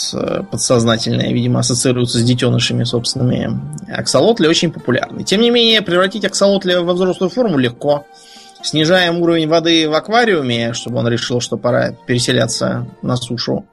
[0.50, 3.60] подсознательное, видимо, ассоциируются с детенышами собственными,
[3.92, 5.22] аксолотли очень популярны.
[5.22, 8.04] Тем не менее, превратить аксолотля во взрослую форму легко.
[8.62, 13.66] Снижаем уровень воды в аквариуме, чтобы он решил, что пора переселяться на сушу.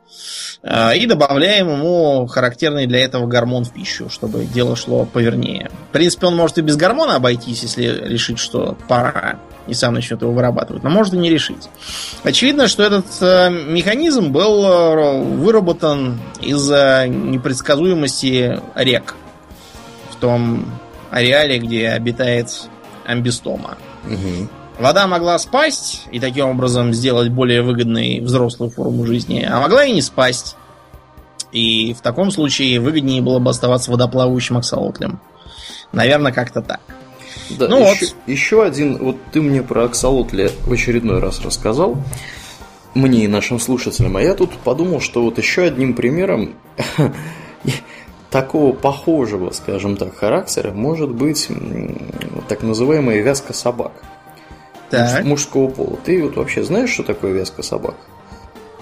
[0.62, 5.69] А, и добавляем ему характерный для этого гормон в пищу, чтобы дело шло повернее.
[5.89, 10.21] В принципе, он может и без гормона обойтись, если решить, что пора, и сам начнет
[10.21, 11.69] его вырабатывать, но может и не решить.
[12.23, 19.15] Очевидно, что этот э, механизм был э, выработан из-за непредсказуемости рек
[20.12, 20.65] в том
[21.12, 22.49] ареале, где обитает
[23.06, 23.78] амбистома.
[24.06, 24.49] Угу.
[24.80, 29.92] Вода могла спасть и таким образом сделать более выгодной взрослую форму жизни, а могла и
[29.92, 30.56] не спасть.
[31.52, 35.20] И в таком случае выгоднее было бы оставаться водоплавающим аксолотлем.
[35.92, 36.80] Наверное, как-то так.
[37.50, 38.15] Да, ну еще, вот.
[38.28, 41.98] еще один, вот ты мне про аксолотля в очередной раз рассказал,
[42.94, 46.54] мне и нашим слушателям, а я тут подумал, что вот еще одним примером
[48.30, 51.50] такого похожего, скажем так, характера может быть
[52.48, 53.92] так называемая вязка собак
[54.89, 55.23] так.
[55.23, 55.97] мужского пола.
[56.04, 57.95] Ты вот вообще знаешь, что такое вязка собак?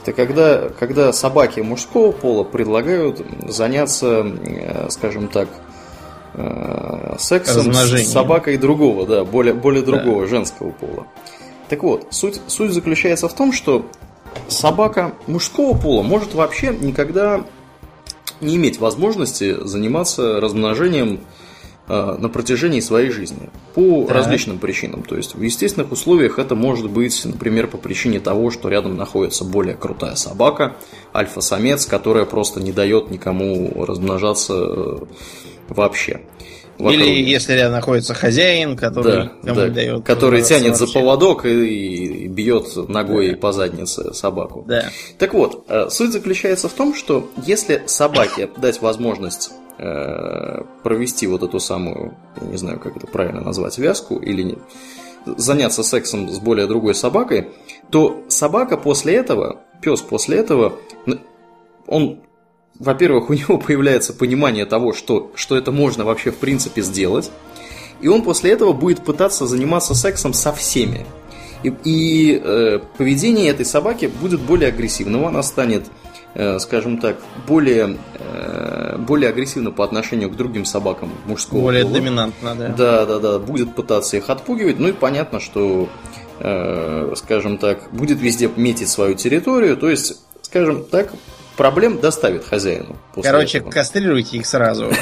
[0.04, 5.50] Это когда, когда собаки мужского пола предлагают заняться, э, скажем так,
[6.34, 10.28] э, сексом с собакой другого, да, более, более другого да.
[10.28, 11.08] женского пола.
[11.68, 13.86] Так вот, суть, суть заключается в том, что
[14.48, 17.44] собака мужского пола может вообще никогда
[18.40, 21.22] не иметь возможности заниматься размножением
[21.88, 24.16] на протяжении своей жизни по так.
[24.16, 25.04] различным причинам.
[25.04, 29.46] То есть в естественных условиях это может быть, например, по причине того, что рядом находится
[29.46, 30.76] более крутая собака,
[31.16, 34.98] альфа-самец, которая просто не дает никому размножаться э,
[35.70, 36.22] вообще.
[36.78, 36.94] Вокруг.
[36.94, 40.06] Или если рядом находится хозяин, который да, да, дает.
[40.06, 40.86] Который тянет вообще.
[40.86, 43.38] за поводок и, и бьет ногой да.
[43.38, 44.64] по заднице собаку.
[44.68, 44.92] Да.
[45.18, 51.44] Так вот, э, суть заключается в том, что если собаке дать возможность Э, провести вот
[51.44, 54.58] эту самую, я не знаю, как это правильно назвать, вязку или не,
[55.36, 57.50] заняться сексом с более другой собакой,
[57.90, 60.74] то собака после этого, пес после этого,
[61.86, 62.22] он,
[62.80, 67.32] во-первых, у него появляется понимание того, что, что это можно вообще в принципе сделать,
[68.02, 71.06] и он после этого будет пытаться заниматься сексом со всеми.
[71.64, 76.07] И, и э, поведение этой собаки будет более агрессивным, она станет Э,
[76.60, 81.96] скажем так, более, э, более агрессивно по отношению к другим собакам мужского Более пола.
[81.96, 82.68] доминантно, да.
[82.70, 84.80] Да, да, да, будет пытаться их отпугивать.
[84.80, 85.90] Ну и понятно, что,
[86.40, 89.78] э, скажем так, будет везде метить свою территорию.
[89.78, 91.12] То есть, скажем так,
[91.56, 92.98] проблем доставит хозяину.
[93.22, 93.72] Короче, этого.
[93.72, 94.92] кастрируйте их сразу.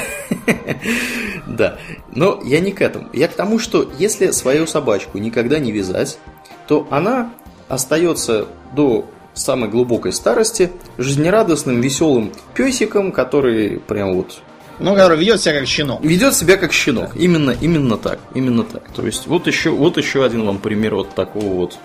[1.46, 1.78] Да.
[2.12, 3.08] Но я не к этому.
[3.12, 6.18] Я к тому, что если свою собачку никогда не вязать,
[6.66, 7.32] то она
[7.68, 14.40] остается до самой глубокой старости жизнерадостным, веселым песиком, который прям вот
[14.78, 16.04] ну, который ведет себя как щенок.
[16.04, 17.14] Ведет себя как щенок.
[17.14, 17.18] Да.
[17.18, 18.18] Именно, именно так.
[18.34, 18.82] Именно так.
[18.90, 21.78] То есть, вот еще, вот еще один вам пример вот такого вот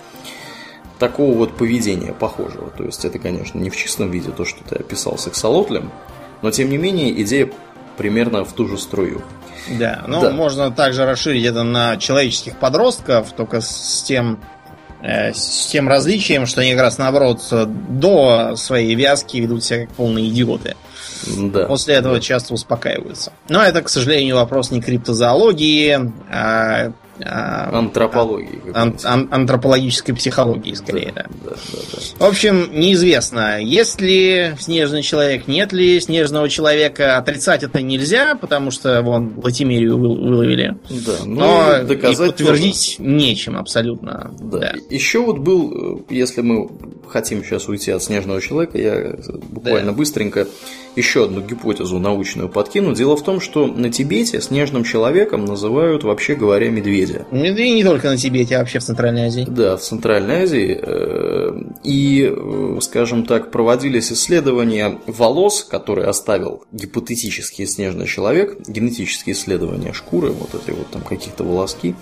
[1.00, 2.70] такого вот поведения похожего.
[2.70, 5.90] То есть, это, конечно, не в чистом виде то, что ты описал с эксолотлем,
[6.42, 7.50] но, тем не менее, идея
[7.98, 9.22] примерно в ту же струю.
[9.80, 10.32] Да, ну, да.
[10.32, 14.40] можно также расширить это на человеческих подростков, только с тем
[15.04, 20.30] с тем различием, что они как раз наоборот до своей вязки ведут себя как полные
[20.30, 20.76] идиоты.
[21.38, 21.66] Да.
[21.66, 22.22] После этого да.
[22.22, 23.32] часто успокаиваются.
[23.50, 26.94] Но это, к сожалению, вопрос не криптозоологии, а а,
[27.26, 28.60] антропологии.
[28.74, 31.26] Ан- ан- антропологической психологии, скорее, да.
[31.44, 31.80] Да, да,
[32.20, 32.26] да.
[32.26, 37.18] В общем, неизвестно, есть ли снежный человек, нет ли снежного человека.
[37.18, 40.76] Отрицать это нельзя, потому что вон Латимерию выловили.
[40.90, 43.10] Да, ну но доказать и подтвердить тоже.
[43.10, 44.32] нечем абсолютно.
[44.40, 44.60] Да.
[44.60, 44.74] да.
[44.90, 46.70] Еще вот был, если мы
[47.08, 49.16] хотим сейчас уйти от снежного человека, я
[49.50, 49.98] буквально да.
[49.98, 50.48] быстренько
[50.96, 52.94] еще одну гипотезу научную подкину.
[52.94, 57.11] Дело в том, что на Тибете снежным человеком называют, вообще говоря, медведя.
[57.32, 59.46] И не только на Тибете, а вообще в Центральной Азии.
[59.48, 60.80] Да, в Центральной Азии.
[60.82, 61.52] Э,
[61.84, 70.32] и, э, скажем так, проводились исследования волос, которые оставил гипотетический снежный человек, генетические исследования шкуры,
[70.32, 71.96] вот эти вот там каких-то волоски,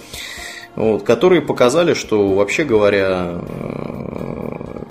[0.75, 4.83] вот, которые показали, что, вообще говоря, э,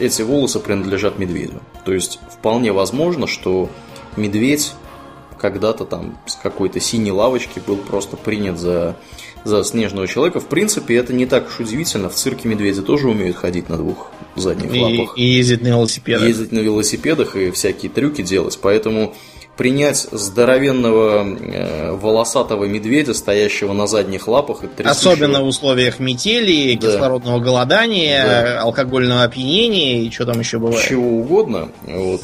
[0.00, 1.60] эти волосы принадлежат медведю.
[1.84, 3.68] То есть вполне возможно, что
[4.16, 4.72] медведь
[5.44, 8.96] когда-то там с какой-то синей лавочки был просто принят за,
[9.44, 10.40] за снежного человека.
[10.40, 12.08] В принципе, это не так уж удивительно.
[12.08, 15.18] В цирке медведи тоже умеют ходить на двух задних и, лапах.
[15.18, 16.26] И ездить на велосипедах.
[16.26, 18.58] Ездить на велосипедах и всякие трюки делать.
[18.62, 19.14] Поэтому
[19.56, 24.64] принять здоровенного э, волосатого медведя, стоящего на задних лапах.
[24.64, 25.12] И трясущего...
[25.12, 26.88] Особенно в условиях метели, да.
[26.88, 28.60] кислородного голодания, да.
[28.62, 30.84] алкогольного опьянения и что там еще бывает.
[30.84, 32.22] Чего угодно, вот,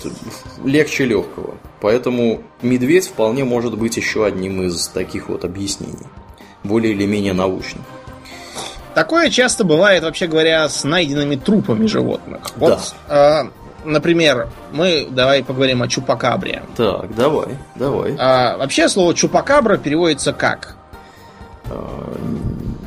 [0.65, 1.55] легче легкого.
[1.81, 6.07] Поэтому медведь вполне может быть еще одним из таких вот объяснений,
[6.65, 7.85] более или менее научных.
[8.95, 12.51] Такое часто бывает, вообще говоря, с найденными трупами животных.
[12.57, 13.45] Вот да.
[13.45, 16.63] э, например, мы давай поговорим о чупакабре.
[16.77, 18.17] Так, давай, давай.
[18.19, 20.77] А, вообще слово чупакабра переводится как?
[21.67, 22.17] А,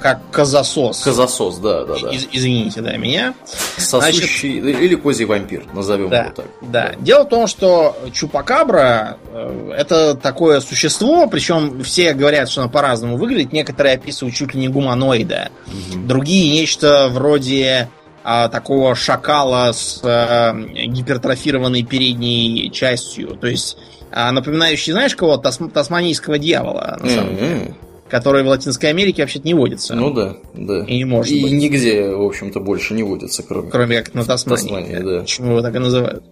[0.04, 1.02] как казасос.
[1.02, 2.10] Казасос, да, да, да.
[2.10, 3.34] Из, извините, да, меня.
[3.78, 6.46] Сосущий Значит, или козий вампир, назовем да, его так.
[6.62, 6.92] Да.
[6.92, 6.96] да.
[7.00, 13.16] Дело в том, что чупакабра э, это такое существо, причем все говорят, что оно по-разному
[13.16, 13.54] выглядит.
[13.54, 16.00] Некоторые описывают чуть ли не гуманоида, угу.
[16.06, 17.88] другие нечто вроде
[18.24, 23.36] а, такого шакала с а, гипертрофированной передней частью.
[23.36, 23.78] То есть
[24.12, 25.38] а, напоминающий, знаешь, кого?
[25.38, 27.76] Тас, тасманийского дьявола, на самом деле.
[28.10, 29.96] Который в Латинской Америке вообще-то не водится.
[29.96, 30.86] Ну да, да.
[30.86, 31.52] И не может И быть.
[31.52, 34.62] нигде, в общем-то, больше не водится, кроме, кроме как на Тасмании.
[34.62, 35.22] Тасмании да.
[35.22, 36.24] Почему его так и называют?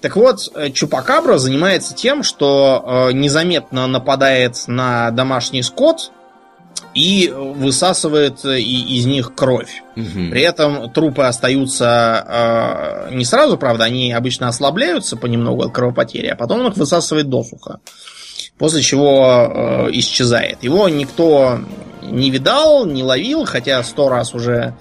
[0.00, 6.12] Так вот, э, Чупакабра занимается тем, что э, незаметно нападает на домашний скот,
[6.94, 9.82] и высасывает э, из них кровь.
[9.96, 10.30] Угу.
[10.30, 16.36] При этом трупы остаются э, не сразу, правда, они обычно ослабляются понемногу от кровопотери, а
[16.36, 17.80] потом он их высасывает досуха.
[18.58, 20.64] После чего э, исчезает.
[20.64, 21.60] Его никто
[22.02, 24.74] не видал, не ловил, хотя сто раз уже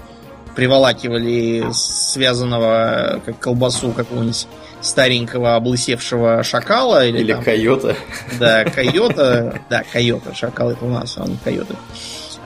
[0.56, 4.48] приволакивали связанного, как колбасу какого-нибудь
[4.88, 7.06] старенького облысевшего шакала.
[7.06, 7.96] Или, или там, койота.
[8.40, 9.62] Да, койота.
[9.70, 10.34] Да, койота.
[10.34, 11.76] Шакал это у нас, а не койоты.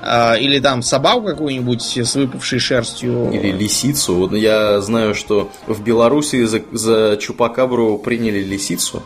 [0.02, 3.32] А, или там собаку какую-нибудь с выпавшей шерстью.
[3.32, 4.16] Или лисицу.
[4.16, 9.04] Вот я знаю, что в Беларуси за, за чупакабру приняли лисицу.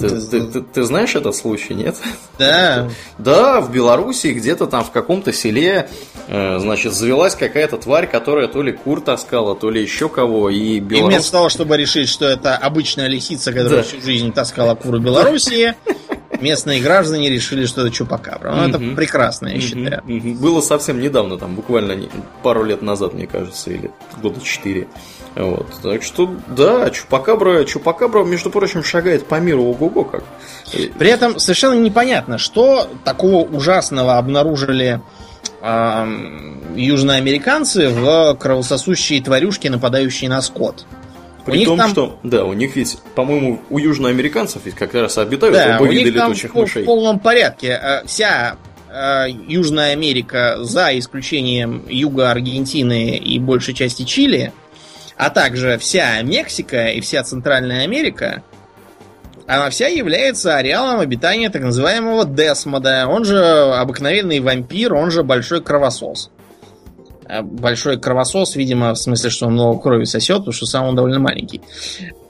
[0.00, 1.96] Ты, ты, ты, ты знаешь этот случай, нет?
[2.38, 2.90] Да.
[3.18, 5.88] Да, в Беларуси где-то там в каком-то селе,
[6.26, 10.50] э, значит, завелась какая-то тварь, которая то ли кур таскала, то ли еще кого.
[10.50, 11.08] И, Белорус...
[11.08, 13.88] и вместо того, чтобы решить, что это обычная лисица, которая да.
[13.88, 15.76] всю жизнь таскала куры в Беларуси,
[16.40, 18.52] местные граждане решили, что это чупакабра.
[18.54, 20.02] Ну, это прекрасно, я считаю.
[20.04, 21.96] Было совсем недавно, там, буквально
[22.42, 24.88] пару лет назад, мне кажется, или года четыре.
[25.36, 25.66] Вот.
[25.82, 30.24] Так что, да, Чупакабра, Чупакабра, между прочим, шагает по миру ого-го как.
[30.98, 35.02] При этом совершенно непонятно, что такого ужасного обнаружили
[35.60, 36.06] э,
[36.74, 40.86] южноамериканцы в кровососущей тварюшке, нападающей на скот.
[41.46, 41.90] При у том, там...
[41.90, 46.10] что, да, у них ведь, по-моему, у южноамериканцев ведь как раз обитают да, оба вида
[46.10, 46.82] летучих там мышей.
[46.82, 47.78] в полном порядке.
[47.80, 48.56] Э, вся
[48.90, 54.52] э, Южная Америка, за исключением юга Аргентины и большей части Чили,
[55.16, 58.42] а также вся Мексика и вся Центральная Америка,
[59.46, 63.06] она вся является ареалом обитания так называемого Десмода.
[63.08, 66.30] Он же обыкновенный вампир, он же большой кровосос.
[67.28, 70.96] А большой кровосос, видимо, в смысле, что он много крови сосет, потому что сам он
[70.96, 71.60] довольно маленький.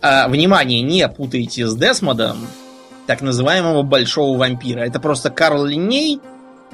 [0.00, 2.38] А, внимание, не путайте с Десмодом,
[3.06, 4.80] так называемого большого вампира.
[4.80, 6.20] Это просто Карл Линней,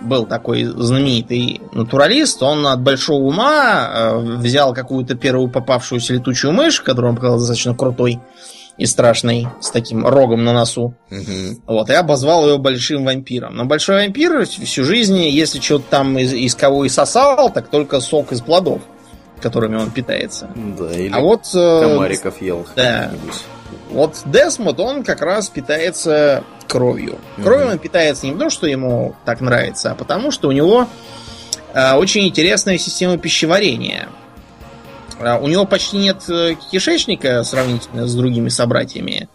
[0.01, 6.81] был такой знаменитый натуралист, он от большого ума э, взял какую-то первую попавшуюся летучую мышь,
[6.81, 8.19] которую он показал достаточно крутой
[8.79, 10.95] и страшной, с таким рогом на носу.
[11.11, 11.63] Угу.
[11.67, 13.55] Вот, и обозвал ее большим вампиром.
[13.55, 18.01] Но большой вампир всю жизнь, если что-то там из, из кого и сосал, так только
[18.01, 18.83] сок из плодов,
[19.41, 20.49] которыми он питается.
[20.55, 22.67] Да, или а вот, э, комариков ел.
[22.75, 23.13] Да.
[23.91, 27.19] Вот Десмот, он как раз питается кровью.
[27.43, 27.73] Кровью mm-hmm.
[27.73, 30.87] он питается не потому, что ему так нравится, а потому, что у него
[31.75, 34.09] э, очень интересная система пищеварения.
[35.23, 39.29] Э, у него почти нет э, кишечника сравнительно с другими собратьями.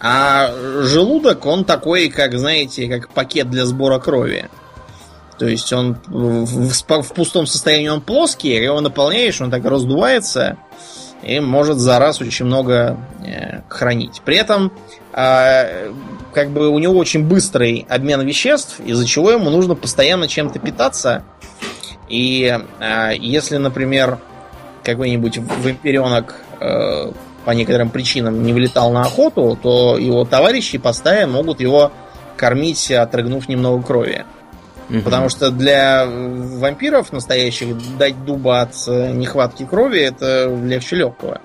[0.00, 0.50] А
[0.82, 4.48] желудок, он такой, как, знаете, как пакет для сбора крови.
[5.38, 10.58] То есть он в, в пустом состоянии он плоский, его наполняешь, он так раздувается
[11.22, 14.22] и может за раз очень много э, хранить.
[14.24, 14.72] При этом
[15.12, 15.92] э,
[16.32, 21.24] как бы у него очень быстрый обмен веществ, из-за чего ему нужно постоянно чем-то питаться.
[22.08, 24.18] И э, если, например,
[24.92, 27.12] какой-нибудь вампиренок э,
[27.44, 31.92] по некоторым причинам не вылетал на охоту, то его товарищи по стае могут его
[32.36, 34.24] кормить, отрыгнув немного крови.
[34.90, 35.00] Угу.
[35.00, 41.40] Потому что для вампиров настоящих дать дуба от э, нехватки крови это легче легкого.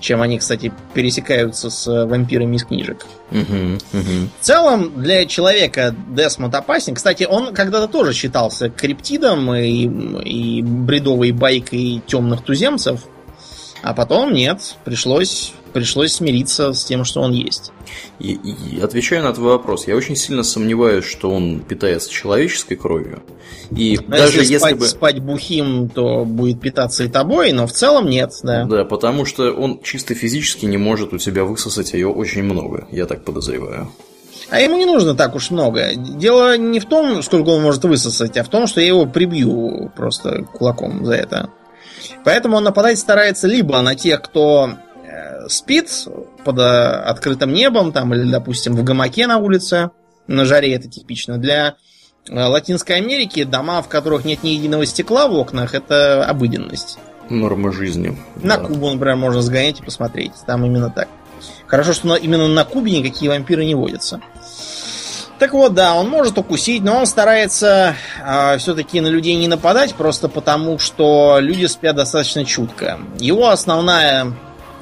[0.00, 3.06] Чем они, кстати, пересекаются с вампирами из книжек.
[3.30, 4.28] Угу, угу.
[4.40, 6.94] В целом, для человека Десмонд опасен.
[6.94, 9.88] Кстати, он когда-то тоже считался криптидом и,
[10.24, 13.00] и бредовой байкой темных туземцев.
[13.82, 17.72] А потом нет, пришлось, пришлось смириться с тем, что он есть.
[18.18, 23.22] И, и отвечая на твой вопрос, я очень сильно сомневаюсь, что он питается человеческой кровью.
[23.70, 24.86] И но даже если, если спать, бы...
[24.86, 28.64] спать бухим, то будет питаться и тобой, но в целом нет, да.
[28.64, 33.06] Да, потому что он чисто физически не может у тебя высосать ее очень много, я
[33.06, 33.90] так подозреваю.
[34.50, 35.94] А ему не нужно так уж много.
[35.94, 39.92] Дело не в том, сколько он может высосать, а в том, что я его прибью
[39.94, 41.50] просто кулаком за это.
[42.28, 44.72] Поэтому он нападать старается либо на тех, кто
[45.02, 45.88] э, спит
[46.44, 49.92] под э, открытым небом, там, или, допустим, в гамаке на улице.
[50.26, 51.38] На жаре это типично.
[51.38, 51.76] Для
[52.28, 56.98] э, Латинской Америки дома, в которых нет ни единого стекла в окнах, это обыденность.
[57.30, 58.14] Норма жизни.
[58.42, 58.64] На да.
[58.64, 60.32] Кубу, например, можно сгонять и посмотреть.
[60.46, 61.08] Там именно так.
[61.66, 64.20] Хорошо, что именно на Кубе никакие вампиры не водятся.
[65.38, 69.46] Так вот, да, он может укусить, но он старается э, а, все-таки на людей не
[69.46, 72.98] нападать, просто потому, что люди спят достаточно чутко.
[73.20, 74.32] Его основная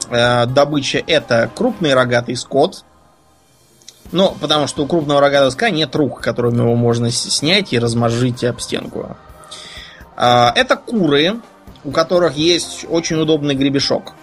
[0.09, 2.85] э, добыча это крупный рогатый скот.
[4.13, 8.43] Ну, потому что у крупного рогатого скота нет рук, которыми его можно снять и размозжить
[8.45, 9.17] об стенку.
[10.17, 11.41] Э, это куры,
[11.85, 14.15] у которых есть очень удобный гребешок.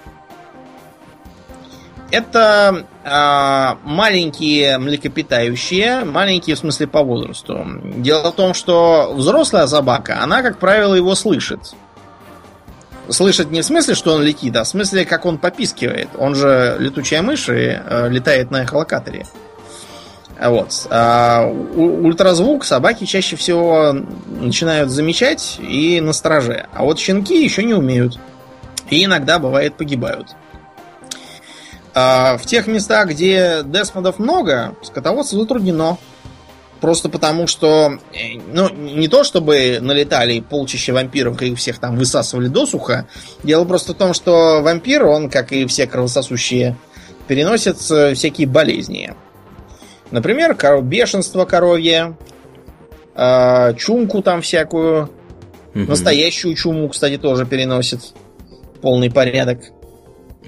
[2.09, 7.65] Это маленькие млекопитающие, маленькие в смысле по возрасту.
[7.97, 11.73] Дело в том, что взрослая собака, она, как правило, его слышит.
[13.09, 16.07] Слышит не в смысле, что он летит, а в смысле, как он попискивает.
[16.17, 19.25] Он же летучая мышь и э, летает на эхолокаторе.
[20.39, 20.87] Вот.
[20.89, 23.93] А ультразвук собаки чаще всего
[24.39, 26.67] начинают замечать и на страже.
[26.73, 28.17] А вот щенки еще не умеют.
[28.89, 30.35] И иногда, бывает, погибают.
[31.93, 35.97] А в тех местах, где десмодов много, скотоводство затруднено.
[36.81, 41.95] Просто потому, что, э, ну, не то чтобы налетали полчища вампиров и их всех там
[41.95, 43.07] высасывали досуха.
[43.41, 46.75] Дело просто в том, что вампир, он, как и все кровососущие,
[47.27, 49.13] переносит э, всякие болезни.
[50.11, 52.17] Например, коров, бешенство коровье,
[53.15, 55.09] э, чумку там всякую.
[55.73, 55.85] Угу.
[55.85, 58.13] Настоящую чуму, кстати, тоже переносит.
[58.81, 59.59] Полный порядок.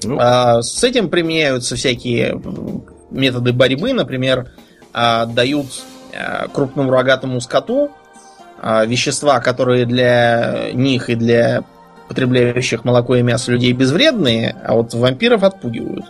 [0.04, 0.18] Ну.
[0.20, 2.42] А, с этим применяются всякие
[3.12, 3.94] методы борьбы.
[3.94, 4.52] Например,
[4.94, 5.68] а, дают
[6.14, 7.92] а, крупному рогатому скоту
[8.62, 11.64] а, вещества, которые для них и для
[12.08, 16.06] потребляющих молоко и мясо людей безвредные, а вот вампиров отпугивают.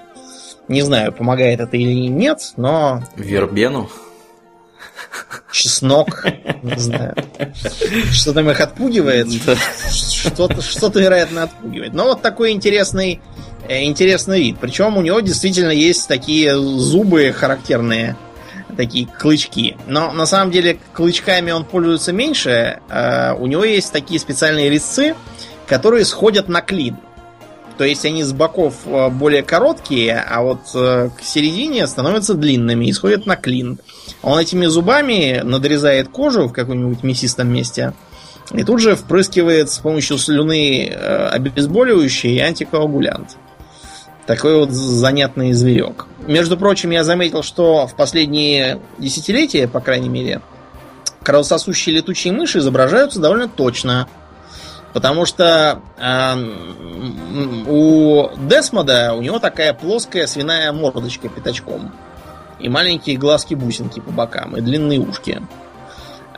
[0.67, 3.03] Не знаю, помогает это или нет, но...
[3.15, 3.89] Вербену?
[5.51, 6.25] Чеснок,
[6.63, 7.15] не знаю.
[8.11, 9.31] Что там их отпугивает?
[9.31, 11.93] Что-то, что-то, вероятно, отпугивает.
[11.93, 13.21] Но вот такой интересный
[13.69, 14.57] интересный вид.
[14.59, 18.15] Причем у него действительно есть такие зубы характерные,
[18.75, 19.77] такие клычки.
[19.87, 22.79] Но на самом деле клычками он пользуется меньше.
[22.89, 25.15] Э, у него есть такие специальные резцы,
[25.67, 26.97] которые сходят на клин.
[27.77, 32.93] То есть они с боков э, более короткие, а вот к середине становятся длинными и
[32.93, 33.79] сходят на клин.
[34.21, 37.93] Он этими зубами надрезает кожу в каком-нибудь мясистом месте
[38.53, 43.37] и тут же впрыскивает с помощью слюны обезболивающий и антикоагулянт.
[44.25, 46.07] Такой вот занятный зверек.
[46.25, 50.41] Между прочим, я заметил, что в последние десятилетия, по крайней мере,
[51.21, 54.07] кровососущие летучие мыши изображаются довольно точно.
[54.93, 56.35] Потому что э,
[57.67, 61.91] у Десмода у него такая плоская свиная мордочка пятачком.
[62.59, 65.41] И маленькие глазки-бусинки по бокам, и длинные ушки.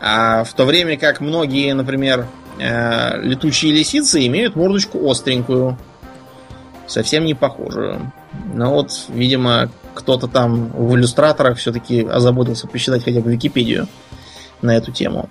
[0.02, 2.28] А в то время как многие, например,
[2.60, 5.78] э, летучие лисицы имеют мордочку остренькую,
[6.88, 8.12] совсем не похожую.
[8.54, 13.88] Но вот, видимо, кто-то там в иллюстраторах все-таки озаботился посчитать хотя бы Википедию
[14.62, 15.30] на эту тему.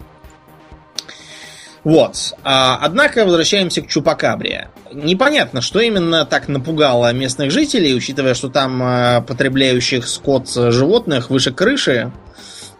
[1.86, 2.34] Вот.
[2.42, 4.70] А, однако возвращаемся к Чупакабре.
[4.92, 11.52] Непонятно, что именно так напугало местных жителей, учитывая, что там а, потребляющих скот животных выше
[11.52, 12.10] крыши.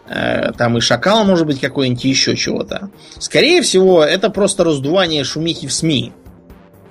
[0.09, 2.89] А, там и шакал, может быть, какой-нибудь еще чего-то.
[3.17, 6.11] Скорее всего, это просто раздувание шумихи в СМИ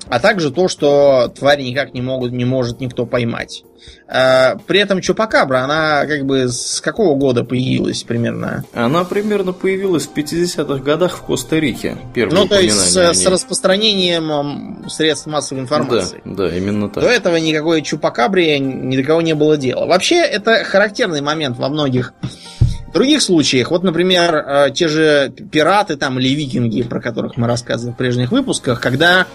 [0.09, 3.65] а также то, что твари никак не могут, не может никто поймать.
[4.09, 8.65] А, при этом Чупакабра, она как бы с какого года появилась примерно?
[8.73, 11.97] Она примерно появилась в 50-х годах в Коста-Рике.
[12.15, 16.21] Ну, то есть с, с распространением средств массовой информации.
[16.25, 17.03] Да, да, именно так.
[17.03, 19.87] До этого никакой Чупакабре ни до кого не было дела.
[19.87, 22.13] Вообще, это характерный момент во многих
[22.97, 27.93] других случаях, вот, например, э, те же пираты там или викинги, про которых мы рассказывали
[27.93, 29.27] в прежних выпусках, когда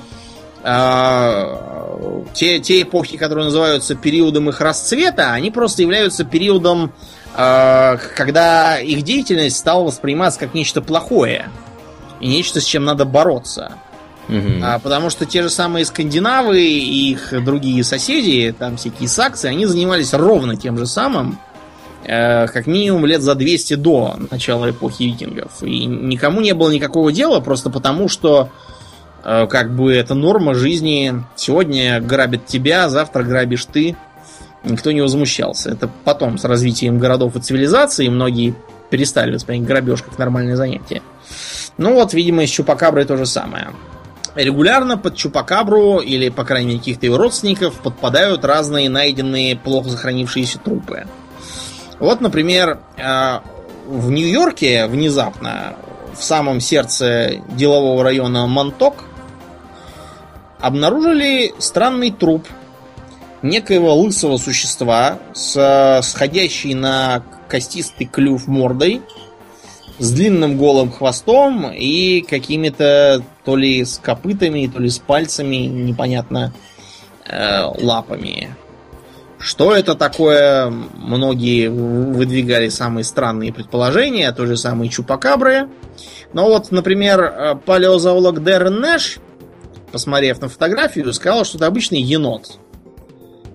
[0.64, 6.94] а, те, те эпохи, которые называются периодом их расцвета, они просто являются периодом,
[7.36, 11.50] э, когда их деятельность стала восприниматься как нечто плохое
[12.20, 13.74] и нечто, с чем надо бороться.
[14.30, 14.64] Угу.
[14.64, 19.66] А, потому что те же самые скандинавы и их другие соседи, там всякие саксы, они
[19.66, 21.40] занимались ровно тем же самым,
[22.04, 25.64] э, как минимум лет за 200 до начала эпохи викингов.
[25.64, 28.50] И никому не было никакого дела, просто потому что
[29.24, 31.24] как бы это норма жизни.
[31.36, 33.96] Сегодня грабят тебя, завтра грабишь ты.
[34.64, 35.72] Никто не возмущался.
[35.72, 38.56] Это потом с развитием городов и цивилизации многие
[38.90, 41.02] перестали воспринимать грабеж как нормальное занятие.
[41.78, 43.70] Ну вот, видимо, с Чупакаброй то же самое.
[44.36, 50.60] Регулярно под Чупакабру или, по крайней мере, каких-то его родственников подпадают разные найденные плохо сохранившиеся
[50.60, 51.08] трупы.
[52.00, 53.40] Вот, например, э,
[53.88, 55.76] в Нью-Йорке внезапно,
[56.18, 59.04] в самом сердце делового района Монток,
[60.62, 62.48] обнаружили странный труп
[63.42, 69.02] некоего лысого существа с сходящей на костистый клюв мордой,
[70.00, 76.54] с длинным голым хвостом и какими-то то ли с копытами, то ли с пальцами, непонятно,
[77.28, 78.56] э, лапами.
[79.38, 80.70] Что это такое?
[80.70, 85.68] Многие выдвигали самые странные предположения, то же самые чупакабры.
[86.34, 89.20] Но вот, например, э, палеозоолог Дэрен Нэш
[89.92, 92.58] посмотрев на фотографию, сказала, что это обычный енот.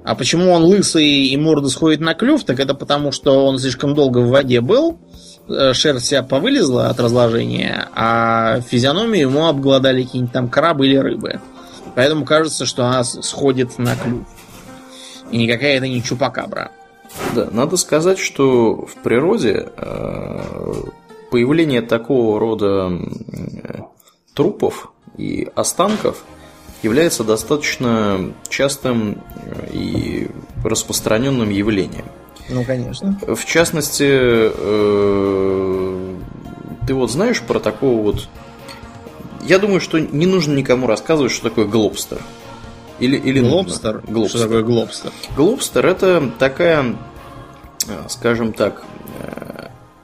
[0.04, 3.94] А почему он лысый и морда сходит на клюв, так это потому, что он слишком
[3.94, 5.00] долго в воде был,
[5.48, 11.40] э, шерсть вся повылезла от разложения, а физиономию ему обглодали какие-нибудь там крабы или рыбы.
[11.96, 14.26] Поэтому кажется, что она сходит на клюв.
[15.32, 16.70] И никакая это не чупакабра.
[17.34, 20.40] Да, надо сказать, что в природе э,
[21.30, 22.92] появление такого рода
[24.34, 26.24] трупов и останков
[26.82, 30.30] является достаточно частым э, и
[30.62, 32.04] распространенным явлением.
[32.48, 33.18] Ну, конечно.
[33.26, 36.16] В частности, э,
[36.86, 38.28] ты вот знаешь про такого вот...
[39.44, 42.18] Я думаю, что не нужно никому рассказывать, что такое глобстер.
[42.98, 44.02] Или, или глобстер?
[44.06, 44.38] глобстер?
[44.38, 45.12] Что такое глобстер?
[45.36, 46.96] Глобстер это такая,
[47.88, 48.84] э, скажем так,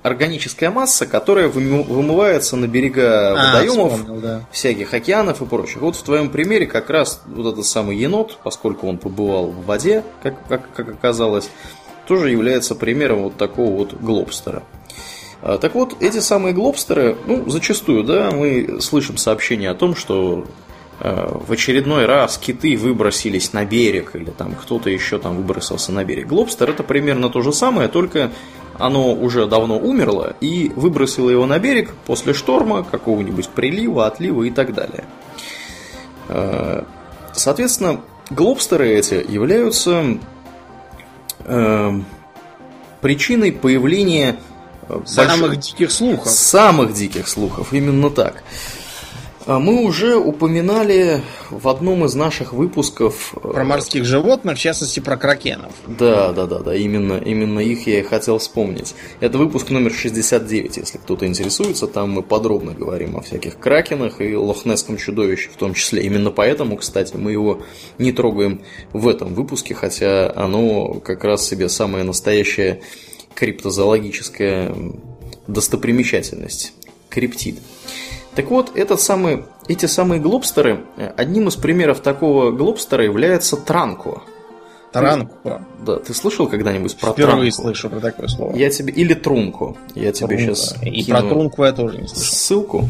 [0.02, 4.40] органическая масса, которая вымывается на берега а, водоемов, вспомнил, да.
[4.50, 5.80] всяких океанов и прочих.
[5.80, 10.02] Вот в твоем примере как раз вот этот самый енот, поскольку он побывал в воде,
[10.22, 11.48] как, как, как оказалось,
[12.06, 14.64] тоже является примером вот такого вот глобстера.
[15.40, 20.46] А, так вот, эти самые глобстеры, ну, зачастую, да, мы слышим сообщения о том, что
[20.98, 26.04] а, в очередной раз киты выбросились на берег, или там кто-то еще там выбросился на
[26.04, 26.26] берег.
[26.26, 28.30] Глобстер это примерно то же самое, только
[28.82, 34.50] оно уже давно умерло и выбросило его на берег после шторма, какого-нибудь прилива, отлива и
[34.50, 35.04] так далее.
[36.28, 36.82] Э,
[37.32, 40.18] соответственно, глобстеры эти являются
[41.44, 41.92] э,
[43.00, 44.36] причиной появления
[44.88, 46.28] э, самых больших, диких слухов.
[46.28, 48.42] Самых диких слухов, именно так.
[49.46, 51.20] Мы уже упоминали
[51.50, 53.34] в одном из наших выпусков...
[53.42, 55.72] Э, про морских животных, в частности, про кракенов.
[55.86, 58.94] Да, да, да, да, именно, именно их я и хотел вспомнить.
[59.20, 64.36] Это выпуск номер 69, если кто-то интересуется, там мы подробно говорим о всяких кракенах и
[64.36, 66.02] лохнесском чудовище в том числе.
[66.02, 67.62] Именно поэтому, кстати, мы его
[67.98, 68.62] не трогаем
[68.92, 72.80] в этом выпуске, хотя оно как раз себе самая настоящая
[73.34, 74.74] криптозоологическая
[75.46, 76.74] достопримечательность.
[77.08, 77.58] Криптид.
[78.34, 84.22] Так вот, этот самый, эти самые глобстеры, э, одним из примеров такого глобстера является Транко.
[84.92, 85.34] Таранку.
[85.84, 87.62] Да, ты слышал когда-нибудь про Впервые транку?
[87.62, 88.54] слышу про такое слово.
[88.54, 88.92] Я тебе...
[88.92, 89.78] Или трунку.
[89.94, 90.54] Я тебе Трунка.
[90.54, 92.24] сейчас И про трунку я тоже не слышал.
[92.26, 92.88] Ссылку.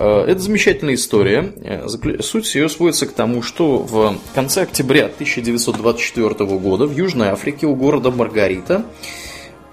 [0.00, 1.52] Э, это замечательная история.
[1.62, 1.86] Э,
[2.20, 7.76] суть ее сводится к тому, что в конце октября 1924 года в Южной Африке у
[7.76, 8.84] города Маргарита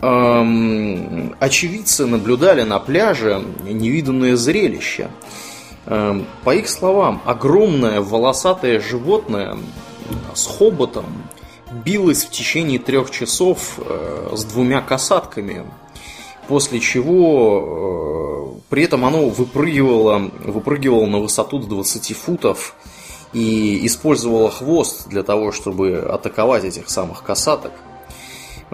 [0.03, 5.09] эм, очевидцы наблюдали на пляже невиданное зрелище.
[5.85, 9.57] Эм, по их словам, огромное волосатое животное
[10.33, 11.05] с хоботом
[11.85, 15.65] билось в течение трех часов э, с двумя касатками,
[16.47, 22.75] после чего э, при этом оно выпрыгивало, выпрыгивало на высоту до 20 футов
[23.33, 27.71] и использовало хвост для того, чтобы атаковать этих самых касаток.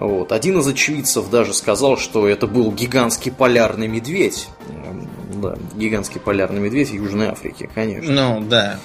[0.00, 0.32] Вот.
[0.32, 4.48] Один из очевидцев даже сказал, что это был гигантский полярный медведь.
[4.70, 5.06] Эм,
[5.42, 8.10] да, гигантский полярный медведь в Южной Африке, конечно.
[8.10, 8.80] Ну, да.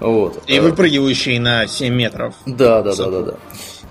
[0.00, 0.42] Вот.
[0.48, 2.34] И выпрыгивающий на 7 метров.
[2.46, 3.34] Да, да, да, да, да.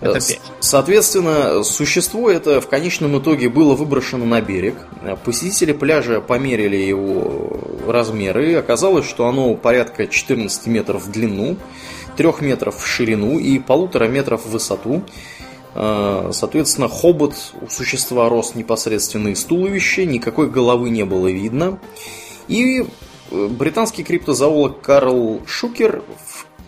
[0.01, 0.41] Это 5.
[0.59, 4.75] Соответственно, существо это в конечном итоге было выброшено на берег.
[5.23, 7.57] Посетители пляжа померили его
[7.87, 8.51] размеры.
[8.51, 11.55] И оказалось, что оно порядка 14 метров в длину,
[12.17, 15.03] 3 метров в ширину и полутора метров в высоту.
[15.75, 21.79] А, соответственно, хобот у существа рос непосредственно из туловища, никакой головы не было видно.
[22.47, 22.85] И
[23.31, 26.01] э, британский криптозоолог Карл Шукер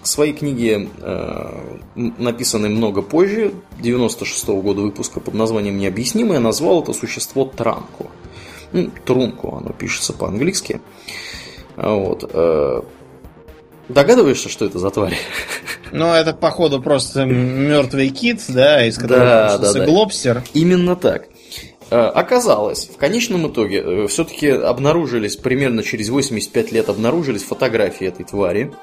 [0.04, 6.84] в своей книге, э, написанной много позже, 96 -го года выпуска под названием «Необъяснимое», назвал
[6.84, 8.08] это существо Транку.
[8.74, 10.82] Ну, трунку оно пишется по-английски.
[11.78, 12.30] Вот.
[12.34, 12.82] Э,
[13.88, 15.18] догадываешься, что это за тварь?
[15.92, 19.86] Ну, это, походу, просто мертвый кит, да, из которого да, да, да.
[19.86, 20.44] глобстер.
[20.54, 21.28] Именно так.
[21.90, 28.26] Э, оказалось, в конечном итоге, э, все-таки обнаружились, примерно через 85 лет обнаружились фотографии этой
[28.26, 28.74] твари.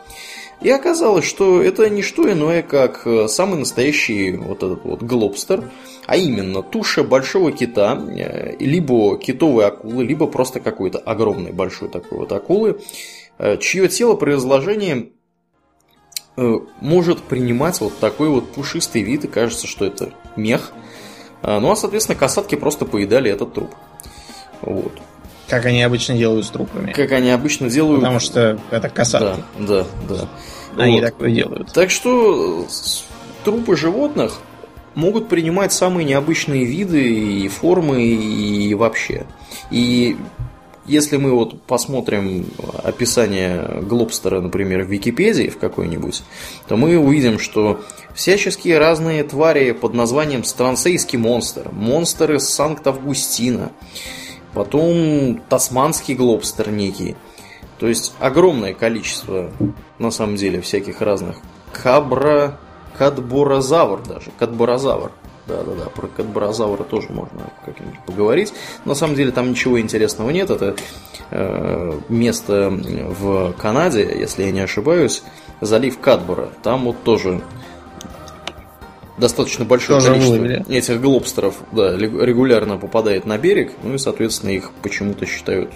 [0.62, 5.70] И оказалось, что это не что иное, как э, самый настоящий вот этот вот глобстер,
[6.07, 8.00] а именно туша большого кита,
[8.59, 12.80] либо китовой акулы, либо просто какой-то огромной большой такой вот акулы,
[13.61, 15.12] чье тело при разложении
[16.37, 20.72] может принимать вот такой вот пушистый вид, и кажется, что это мех–
[21.47, 23.74] а, ну а, соответственно, касатки просто поедали этот труп.
[24.62, 24.93] Вот.
[25.47, 26.93] Как они обычно делают с трупами.
[26.93, 28.01] Как они обычно делают.
[28.01, 29.45] Потому что это касатки.
[29.59, 30.16] Да, да,
[30.74, 30.82] да.
[30.82, 31.07] Они вот.
[31.07, 31.70] такое делают.
[31.74, 32.66] Так что
[33.45, 34.39] трупы животных
[34.95, 39.26] могут принимать самые необычные виды и формы и вообще.
[39.70, 40.16] И
[40.87, 42.47] если мы вот посмотрим
[42.82, 46.22] описание Глобстера, например, в Википедии в какой-нибудь,
[46.68, 47.80] то мы увидим, что
[48.14, 53.72] всяческие разные твари под названием Странцейский монстр, монстр из Санкт-Августина,
[54.53, 57.16] потом Тасманский Глобстер некий.
[57.78, 59.51] То есть огромное количество,
[59.99, 61.39] на самом деле, всяких разных.
[61.72, 62.59] Кабра,
[62.97, 65.12] Кадборозавр даже, Кадборозавр–
[65.47, 68.53] да-да-да, про Кадборозавра тоже можно как-нибудь поговорить.
[68.84, 70.51] На самом деле там ничего интересного нет.
[70.51, 70.74] Это
[71.30, 75.22] э, место в Канаде, если я не ошибаюсь,
[75.61, 76.49] залив Кадбора.
[76.62, 77.42] Там вот тоже
[79.18, 80.64] достаточно большое тоже количество выловили.
[80.76, 85.72] этих глобстеров да, регулярно попадает на берег, ну и, соответственно, их почему-то считают,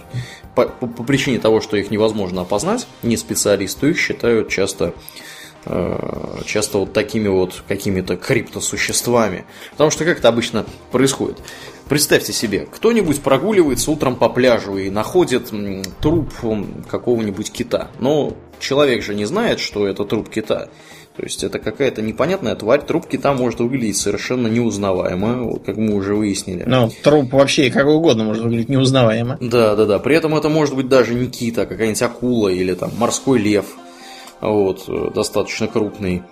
[0.54, 4.92] по, по, по причине того, что их невозможно опознать, не специалисты, их считают часто
[6.44, 9.44] часто вот такими вот какими-то криптосуществами.
[9.72, 11.38] Потому что как это обычно происходит?
[11.88, 15.52] Представьте себе, кто-нибудь прогуливается утром по пляжу и находит
[16.00, 16.32] труп
[16.88, 17.90] какого-нибудь кита.
[17.98, 20.68] Но человек же не знает, что это труп кита.
[21.16, 22.82] То есть это какая-то непонятная тварь.
[22.82, 26.62] Труп кита может выглядеть совершенно неузнаваемо, вот как мы уже выяснили.
[26.64, 29.36] Ну, труп вообще как угодно может выглядеть неузнаваемо.
[29.40, 29.98] Да, да, да.
[29.98, 33.66] При этом это может быть даже не кита, а какая-нибудь акула или там морской лев
[34.40, 36.22] вот, э, достаточно крупный.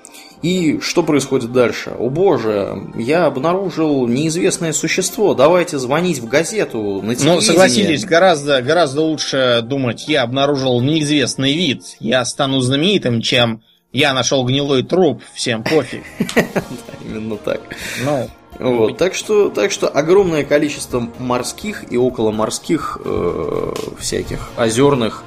[0.43, 1.95] И что происходит дальше?
[1.99, 7.35] О боже, я обнаружил неизвестное существо, давайте звонить в газету, на телевидение.
[7.35, 14.13] Ну, согласитесь, гораздо, гораздо лучше думать, я обнаружил неизвестный вид, я стану знаменитым, чем я
[14.13, 16.05] нашел гнилой труп, всем пофиг.
[17.05, 17.63] Именно так.
[18.05, 18.29] Ну,
[18.59, 25.25] вот, так что, так что огромное количество морских и околоморских э, всяких озерных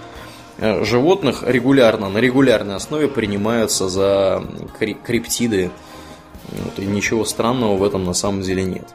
[0.62, 4.44] животных регулярно, на регулярной основе принимаются за
[4.78, 5.72] криптиды.
[6.52, 8.88] Вот, и ничего странного в этом на самом деле нет.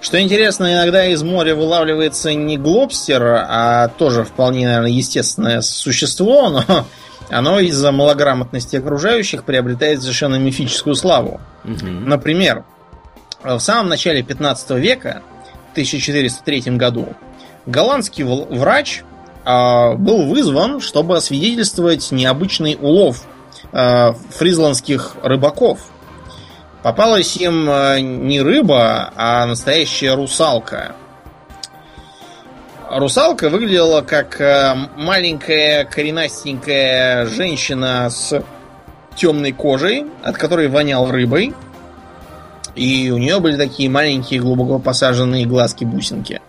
[0.00, 6.86] Что интересно, иногда из моря вылавливается не глобстер, а тоже вполне, наверное, естественное существо, но
[7.30, 11.40] оно из-за малограмотности окружающих приобретает совершенно мифическую славу.
[11.64, 11.86] Угу.
[11.86, 12.64] Например,
[13.44, 15.22] в самом начале 15 века,
[15.68, 17.14] в 1403 году,
[17.66, 19.02] голландский врач
[19.44, 23.24] был вызван, чтобы освидетельствовать необычный улов
[23.72, 25.80] а, фризландских рыбаков.
[26.82, 30.94] попалась им э, не рыба, а настоящая русалка.
[32.90, 34.38] Русалка выглядела как
[34.96, 38.42] маленькая коренастенькая женщина с
[39.16, 41.54] темной кожей, от которой вонял рыбой.
[42.74, 46.40] И у нее были такие маленькие глубоко посаженные глазки-бусинки.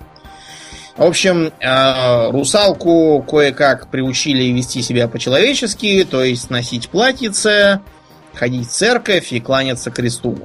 [0.95, 7.81] В общем, э, русалку кое-как приучили вести себя по-человечески, то есть носить платьице,
[8.33, 10.37] ходить в церковь и кланяться кресту.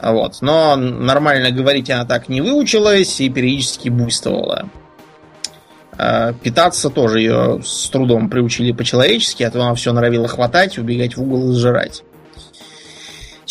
[0.00, 0.42] Вот.
[0.42, 4.68] Но нормально говорить она так не выучилась и периодически буйствовала.
[5.96, 11.16] Э, питаться тоже ее с трудом приучили по-человечески, а то она все норовила хватать, убегать
[11.16, 12.02] в угол и сжирать.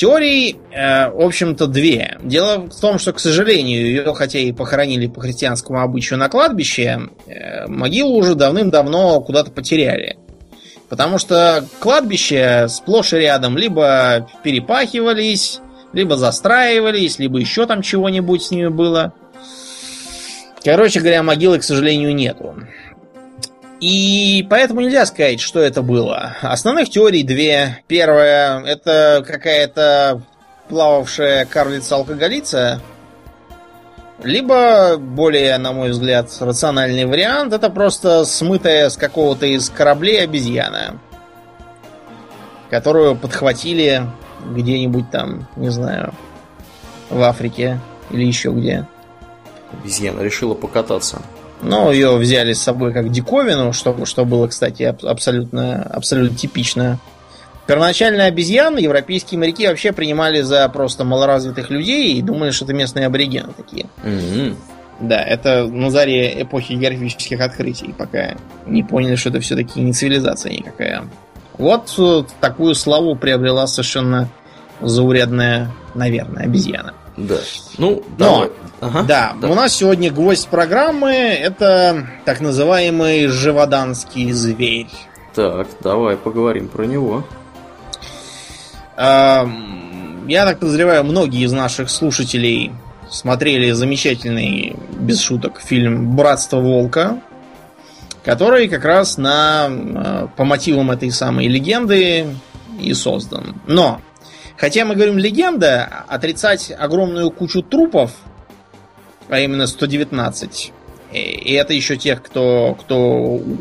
[0.02, 2.18] Теорий, э, в общем-то, две.
[2.24, 7.02] Дело в том, что, к сожалению, ее, хотя и похоронили по христианскому обычаю на кладбище,
[7.28, 10.18] э, могилу уже давным-давно куда-то потеряли.
[10.89, 15.60] Потому что кладбища сплошь и рядом либо перепахивались,
[15.93, 19.14] либо застраивались, либо еще там чего-нибудь с ними было.
[20.64, 22.56] Короче говоря, могилы, к сожалению, нету.
[23.82, 26.36] И поэтому нельзя сказать, что это было.
[26.44, 27.80] Основных теорий две.
[27.88, 30.22] Первая, это какая-то
[30.70, 32.80] плававшая карлица-алкоголица.
[34.24, 41.00] Либо, более, на мой взгляд, рациональный вариант, это просто смытая с какого-то из кораблей обезьяна.
[42.70, 44.04] Которую подхватили
[44.46, 46.14] где-нибудь там, не знаю,
[47.10, 47.80] в Африке
[48.12, 48.88] или еще где.
[49.74, 51.24] Обезьяна решила покататься.
[51.62, 56.99] Ну, ее взяли с собой как диковину, что, что было, кстати, абсолютно, абсолютно типично.
[57.68, 63.05] Первоначально обезьян европейские моряки вообще принимали за просто малоразвитых людей и думали, что это местные
[63.05, 63.86] аборигены такие.
[64.03, 64.55] Mm-hmm.
[65.01, 68.36] Да, это на заре эпохи географических открытий, пока
[68.66, 71.03] не поняли, что это все-таки не цивилизация никакая.
[71.57, 74.30] Вот э, такую славу приобрела совершенно
[74.82, 76.93] заурядная, наверное, обезьяна.
[77.18, 77.38] Да.
[77.78, 78.47] Ну, давай.
[78.47, 84.88] Но Ага, да, да, у нас сегодня гвоздь программы это так называемый живоданский зверь.
[85.36, 87.24] Так, давай поговорим про него.
[88.97, 92.72] Я так подозреваю, многие из наших слушателей
[93.09, 97.20] смотрели замечательный, без шуток, фильм «Братство волка»,
[98.24, 102.28] который как раз на, а, по мотивам этой самой легенды
[102.80, 103.55] и создан.
[103.68, 104.01] Но,
[104.62, 108.12] хотя мы говорим легенда, отрицать огромную кучу трупов–
[109.32, 110.74] а именно 119.
[111.14, 112.97] И это еще тех, кто, кто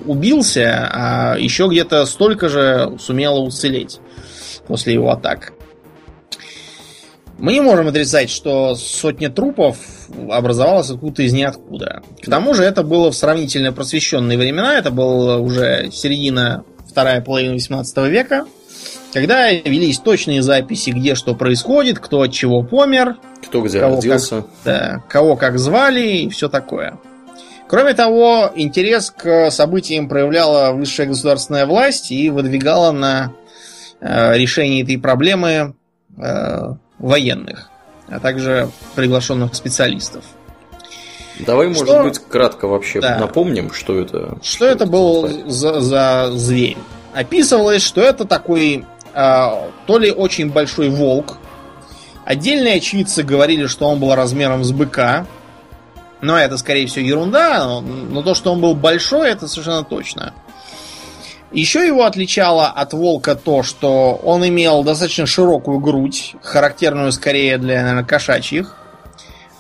[0.07, 4.01] убился, а еще где-то столько же сумело уцелеть
[4.67, 5.53] после его атак.
[7.39, 9.79] Мы не можем отрицать, что сотня трупов
[10.29, 12.03] образовалась откуда-то из ниоткуда.
[12.21, 17.55] К тому же это было в сравнительно просвещенные времена, это было уже середина, вторая половина
[17.55, 18.47] 18 века,
[19.13, 24.37] когда велись точные записи, где что происходит, кто от чего помер, кто где кого родился,
[24.37, 26.99] как, да, кого как звали и все такое.
[27.69, 33.33] Кроме того, интерес к событиям проявляла высшая государственная власть и выдвигала на
[34.01, 35.75] э, решение этой проблемы
[36.19, 37.71] э, военных,
[38.09, 40.25] а также приглашенных специалистов.
[41.47, 41.85] Давай, что...
[41.85, 43.19] может быть, кратко вообще да.
[43.19, 44.39] напомним, что это.
[44.43, 46.77] Что, что это был за, за зверь?
[47.15, 51.39] Описывалось, что это такой то ли очень большой волк.
[52.25, 55.27] Отдельные очевидцы говорили, что он был размером с быка.
[56.21, 57.65] Но это, скорее всего, ерунда.
[57.65, 60.35] Но, но то, что он был большой, это совершенно точно.
[61.53, 67.81] Еще его отличало от волка то, что он имел достаточно широкую грудь, характерную скорее для,
[67.81, 68.77] наверное, кошачьих.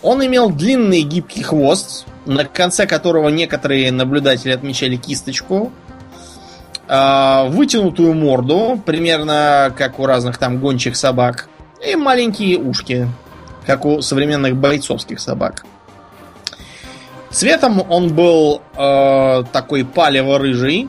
[0.02, 5.72] Он имел длинный гибкий хвост, на конце которого некоторые наблюдатели отмечали кисточку.
[6.92, 11.48] А, вытянутую морду, примерно как у разных там гончих собак,
[11.86, 13.08] и маленькие ушки,
[13.64, 15.64] как у современных бойцовских собак.
[17.30, 20.88] Цветом он был э, такой палево-рыжий,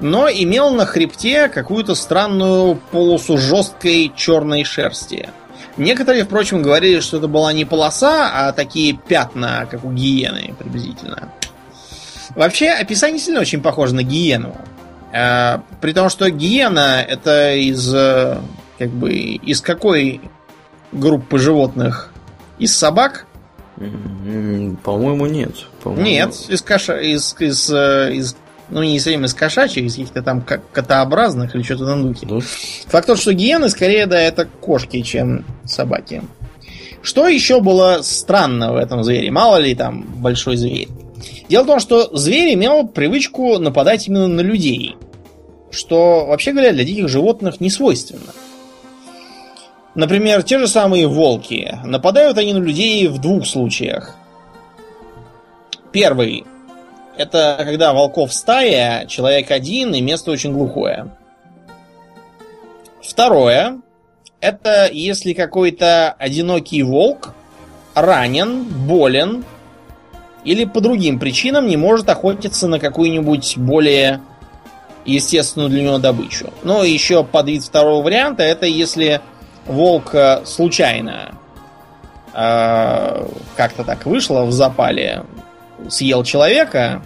[0.00, 5.30] но имел на хребте какую-то странную полосу жесткой черной шерсти.
[5.78, 11.32] Некоторые, впрочем, говорили, что это была не полоса, а такие пятна, как у гиены приблизительно.
[12.34, 14.54] Вообще, описание сильно очень похоже на гиену.
[15.12, 18.38] А, при том, что гиена это из э,
[18.78, 20.20] как бы из какой
[20.92, 22.12] группы животных?
[22.58, 23.26] Из собак?
[23.76, 25.54] По-моему, нет.
[25.82, 26.04] По-моему...
[26.04, 28.36] Нет, из каша, из, из, э, из
[28.70, 32.26] ну, не совсем из кошачьих, из каких-то там котообразных или что-то на духе.
[32.26, 32.38] Да.
[32.88, 36.22] Факт тот, что гиены скорее, да, это кошки, чем собаки.
[37.02, 39.30] Что еще было странно в этом звере?
[39.30, 40.88] Мало ли там большой зверь.
[41.48, 44.96] Дело в том, что зверь имел привычку нападать именно на людей.
[45.70, 48.32] Что, вообще говоря, для диких животных не свойственно.
[49.94, 51.78] Например, те же самые волки.
[51.84, 54.16] Нападают они на людей в двух случаях.
[55.90, 56.44] Первый.
[57.16, 61.16] Это когда волков стая, человек один и место очень глухое.
[63.02, 63.80] Второе.
[64.40, 67.34] Это если какой-то одинокий волк
[67.94, 69.44] ранен, болен
[70.44, 74.20] или по другим причинам не может охотиться на какую-нибудь более
[75.04, 76.52] естественную для него добычу.
[76.62, 79.20] Но еще под вид второго варианта это если
[79.66, 81.34] волк э, случайно
[82.32, 83.26] э,
[83.56, 85.24] как-то так вышло в запале,
[85.88, 87.02] съел человека,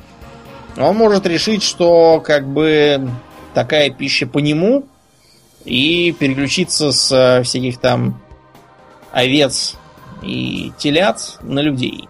[0.76, 3.09] он может решить, что как бы
[3.55, 4.85] такая пища по нему
[5.64, 8.20] и переключиться с всяких там
[9.12, 9.76] овец
[10.22, 12.09] и телят на людей.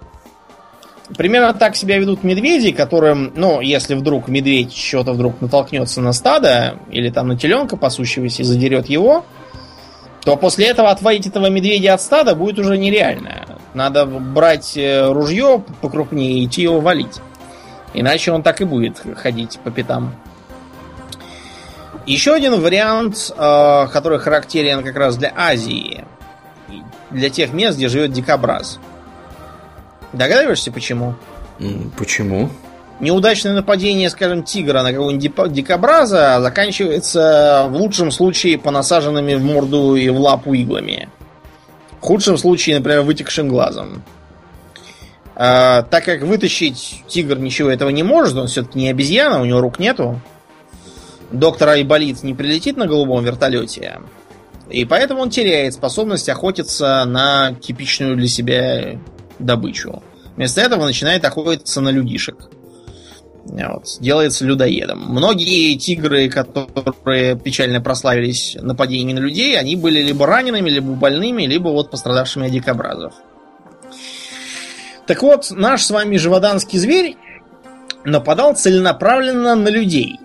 [1.16, 6.78] Примерно так себя ведут медведи, которым, ну, если вдруг медведь что-то вдруг натолкнется на стадо,
[6.90, 9.24] или там на теленка пасущегося и задерет его,
[10.24, 13.58] то после этого отводить этого медведя от стада будет уже нереально.
[13.74, 17.20] Надо брать э, ружье покрупнее и идти его валить.
[17.94, 20.14] Иначе он так и будет ходить по пятам.
[22.06, 26.04] Еще один вариант, э, который характерен как раз для Азии,
[27.10, 28.78] для тех мест, где живет дикобраз.
[30.12, 31.14] Догадываешься, почему?
[31.96, 32.50] Почему?
[33.02, 40.08] неудачное нападение, скажем, тигра на какого-нибудь дикобраза заканчивается в лучшем случае понасаженными в морду и
[40.08, 41.10] в лапу иглами.
[42.00, 44.02] В худшем случае, например, вытекшим глазом.
[45.34, 49.60] А, так как вытащить тигр ничего этого не может, он все-таки не обезьяна, у него
[49.60, 50.20] рук нету.
[51.30, 54.00] Доктор Айболит не прилетит на голубом вертолете.
[54.68, 58.98] И поэтому он теряет способность охотиться на типичную для себя
[59.44, 60.02] добычу.
[60.36, 62.48] Вместо этого начинает охотиться на людишек.
[63.44, 65.00] Вот, делается людоедом.
[65.08, 71.68] Многие тигры, которые печально прославились нападениями на людей, они были либо ранеными, либо больными, либо
[71.68, 73.14] вот пострадавшими от дикобразов.
[75.06, 77.16] Так вот, наш с вами живоданский зверь
[78.04, 80.18] нападал целенаправленно на людей.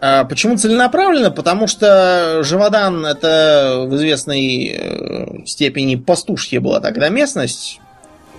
[0.00, 1.30] А почему целенаправленно?
[1.30, 7.79] Потому что Живодан это в известной э, степени пастушья была тогда местность.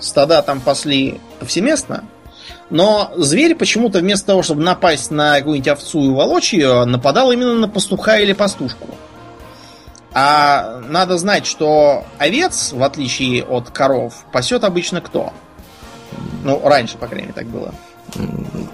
[0.01, 2.03] Стада там пасли повсеместно.
[2.69, 7.55] Но зверь почему-то вместо того, чтобы напасть на какую-нибудь овцу и волочь ее, нападал именно
[7.55, 8.87] на пастуха или пастушку.
[10.13, 15.31] А надо знать, что овец, в отличие от коров, пасет обычно кто?
[16.43, 17.73] Ну, раньше, по крайней мере, так было.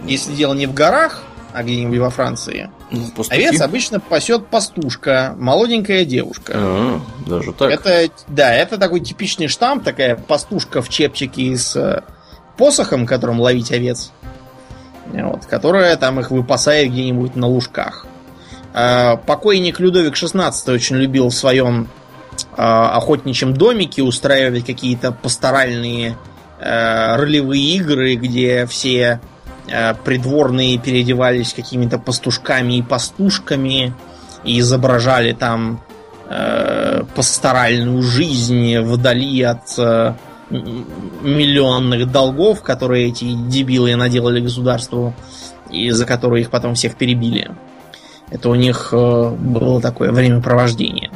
[0.05, 1.23] Если дело не в горах,
[1.53, 6.53] а где-нибудь во Франции, ну, овец обычно пасет пастушка, молоденькая девушка.
[6.55, 7.71] А, даже так.
[7.71, 12.03] Это, да, это такой типичный штамп, такая пастушка в чепчике с
[12.57, 14.11] посохом, которым ловить овец,
[15.05, 18.05] вот, которая там их выпасает где-нибудь на лужках.
[18.73, 21.87] А, покойник Людовик XVI очень любил в своем
[22.55, 26.15] а, охотничьем домике устраивать какие-то пасторальные
[26.59, 29.19] а, ролевые игры, где все
[30.03, 33.93] придворные переодевались какими-то пастушками и пастушками
[34.43, 35.81] и изображали там
[37.15, 39.77] пасторальную жизнь вдали от
[40.49, 45.13] миллионных долгов, которые эти дебилы наделали государству,
[45.69, 47.51] и за которые их потом всех перебили.
[48.29, 51.11] Это у них э, было такое времяпровождение.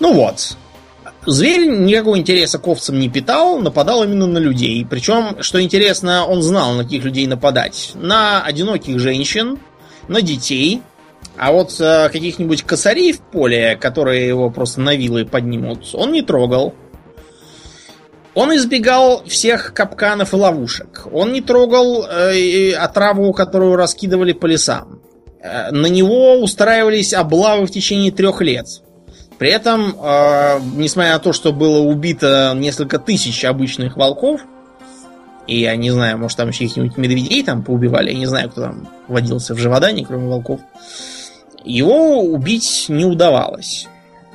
[0.00, 0.56] Ну вот.
[1.26, 4.86] Зверь никакого интереса к овцам не питал, нападал именно на людей.
[4.88, 7.92] Причем, что интересно, он знал, на каких людей нападать.
[7.94, 9.58] На одиноких женщин,
[10.06, 10.82] на детей.
[11.36, 16.22] А вот э, каких-нибудь косарей в поле, которые его просто на вилы поднимут, он не
[16.22, 16.74] трогал.
[18.34, 21.06] Он избегал всех капканов и ловушек.
[21.12, 25.00] Он не трогал э, отраву, которую раскидывали по лесам.
[25.40, 28.66] Э, на него устраивались облавы в течение трех лет.
[29.38, 34.40] При этом, э, несмотря на то, что было убито несколько тысяч обычных волков,
[35.46, 38.62] и я не знаю, может там еще каких-нибудь медведей там поубивали, я не знаю, кто
[38.62, 40.60] там водился в живодане, кроме волков,
[41.64, 43.86] его убить не удавалось.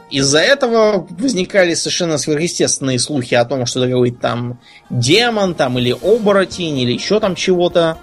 [0.10, 5.92] Из-за этого возникали совершенно сверхъестественные слухи о том, что это какой-то там демон, там, или
[5.92, 7.98] оборотень, или еще там чего-то.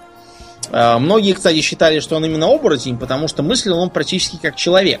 [0.71, 4.99] А, многие, кстати, считали, что он именно оборотень, потому что мыслил он практически как человек.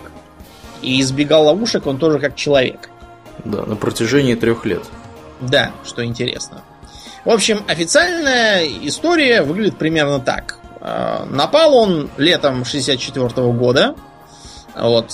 [0.81, 2.89] И избегал ловушек он тоже как человек.
[3.45, 4.83] Да, на протяжении трех лет.
[5.39, 6.61] Да, что интересно.
[7.25, 10.57] В общем, официальная история выглядит примерно так.
[10.79, 13.95] А, напал он летом 64 года
[14.75, 15.11] вот,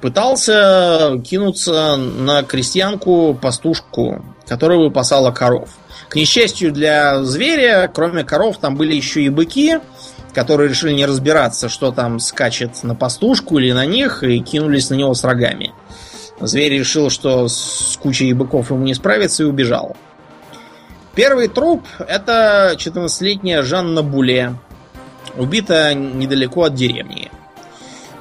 [0.00, 5.70] пытался кинуться на крестьянку-пастушку, которая выпасала коров.
[6.08, 9.80] К несчастью для зверя, кроме коров, там были еще и быки,
[10.34, 14.94] которые решили не разбираться, что там скачет на пастушку или на них, и кинулись на
[14.94, 15.72] него с рогами.
[16.40, 19.96] Зверь решил, что с кучей быков ему не справится и убежал.
[21.14, 24.54] Первый труп это 14-летняя Жанна Буле,
[25.36, 27.30] убита недалеко от деревни.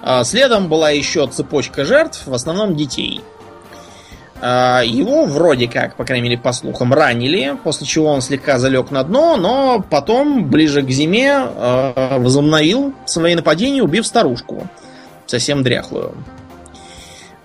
[0.01, 3.22] А следом была еще цепочка жертв, в основном детей.
[4.43, 8.89] А, его вроде как, по крайней мере, по слухам, ранили, после чего он слегка залег
[8.89, 14.67] на дно, но потом, ближе к зиме, а, возобновил свои нападения, убив старушку,
[15.27, 16.15] совсем дряхлую.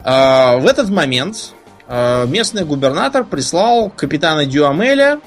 [0.03, 1.53] В этот момент
[1.89, 5.19] местный губернатор прислал капитана Дюамеля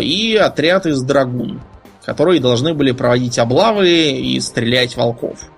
[0.00, 1.60] и отряд из драгун,
[2.04, 5.50] которые должны были проводить облавы и стрелять волков.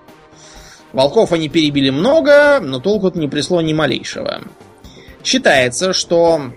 [0.96, 4.40] Волков они перебили много, но толку не пришло ни малейшего.
[5.22, 6.50] Считается, что э,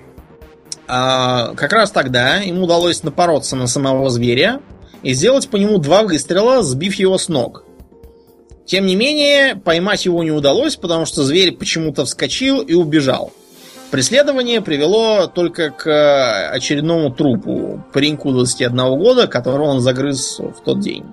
[0.87, 4.61] как раз тогда им удалось напороться на самого зверя
[5.03, 7.65] и сделать по нему два выстрела, сбив его с ног.
[8.65, 13.33] Тем не менее, поймать его не удалось, потому что зверь почему-то вскочил и убежал.
[13.91, 21.03] Преследование привело только к очередному трупу, пареньку 21 года, которого он загрыз в тот день.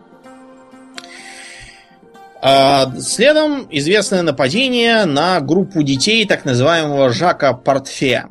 [2.48, 8.26] А следом известное нападение на группу детей так называемого Жака Портфе.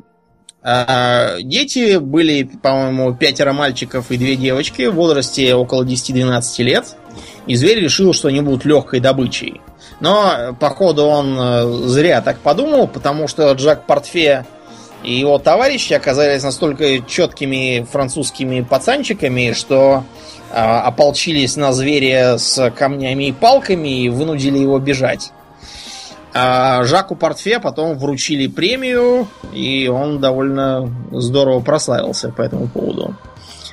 [0.62, 6.96] А, дети были, по-моему, пятеро мальчиков и две девочки в возрасте около 10-12 лет.
[7.46, 9.60] И зверь решил, что они будут легкой добычей.
[10.00, 14.46] Но, походу, он э, зря так подумал, потому что Джак Портфе
[15.04, 20.04] и его товарищи оказались настолько четкими французскими пацанчиками, что
[20.56, 25.32] ополчились на зверя с камнями и палками и вынудили его бежать.
[26.32, 33.16] А Жаку Портфе потом вручили премию, и он довольно здорово прославился по этому поводу.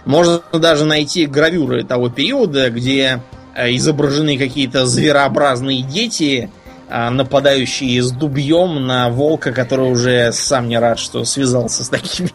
[0.06, 3.22] Можно даже найти гравюры того периода, где
[3.56, 6.50] э, изображены какие-то зверообразные дети,
[6.90, 12.30] а, нападающие с дубьем на волка, который уже сам не рад, что связался с такими.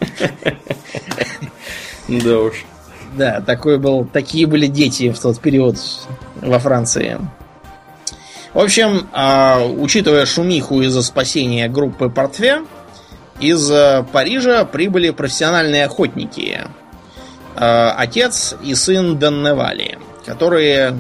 [2.09, 2.65] Да уж.
[3.17, 5.77] Да, такой был, такие были дети в тот период
[6.41, 7.19] во Франции.
[8.55, 12.63] В общем, э, учитывая шумиху из-за спасения группы Портве,
[13.41, 16.63] из э, Парижа прибыли профессиональные охотники.
[17.57, 20.97] Э, отец и сын Денневали, которые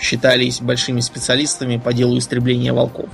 [0.00, 3.08] считались большими специалистами по делу истребления волков.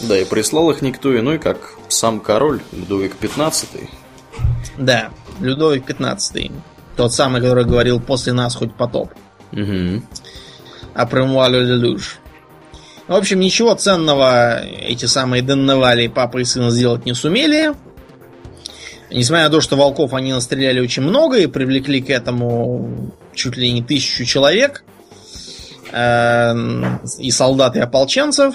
[0.00, 3.88] Да, и прислал их никто иной, как сам король Людовик XV.
[4.78, 5.10] Да,
[5.40, 6.50] Людовик XV.
[6.96, 9.10] Тот самый, который говорил «после нас хоть потоп».
[9.52, 10.02] Угу.
[10.94, 12.18] А премуалю делюж.
[13.08, 17.72] В общем, ничего ценного эти самые Денневали, папа и сын, сделать не сумели.
[19.10, 23.70] Несмотря на то, что волков они настреляли очень много и привлекли к этому чуть ли
[23.72, 24.84] не тысячу человек,
[25.90, 26.54] э,
[27.18, 28.54] и солдат, и ополченцев,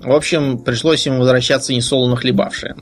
[0.00, 2.76] в общем, пришлось им возвращаться несолоно хлебавшие.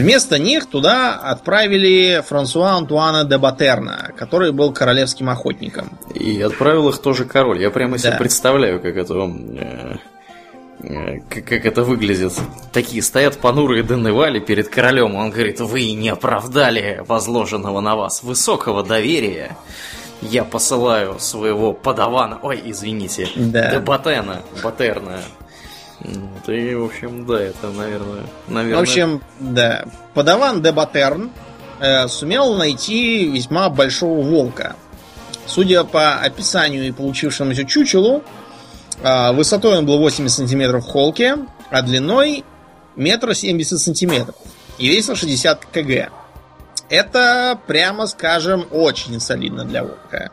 [0.00, 5.90] Вместо них туда отправили Франсуа Антуана де Батерна, который был королевским охотником.
[6.14, 7.60] И отправил их тоже король.
[7.60, 8.18] Я прямо себе да.
[8.18, 9.96] представляю, как это э,
[10.80, 12.32] э, как, как это выглядит.
[12.72, 15.14] Такие стоят понурые Деневали перед королем.
[15.14, 19.56] Он говорит, вы не оправдали возложенного на вас высокого доверия.
[20.22, 23.80] Я посылаю своего подавана, ой, извините, да.
[23.80, 25.20] Батена, Батерна,
[26.00, 28.24] ну, и, в общем, да, это, наверное...
[28.48, 28.78] наверное...
[28.78, 29.86] В общем, да.
[30.14, 31.30] Подаван де Батерн
[31.80, 34.76] э, сумел найти весьма большого волка.
[35.46, 38.22] Судя по описанию и получившемуся чучелу,
[39.02, 41.38] э, высотой он был 80 сантиметров в холке,
[41.70, 42.44] а длиной
[42.94, 44.34] метра 70 сантиметров.
[44.78, 46.10] И весил 60 кг.
[46.88, 50.30] Это, прямо скажем, очень солидно для волка.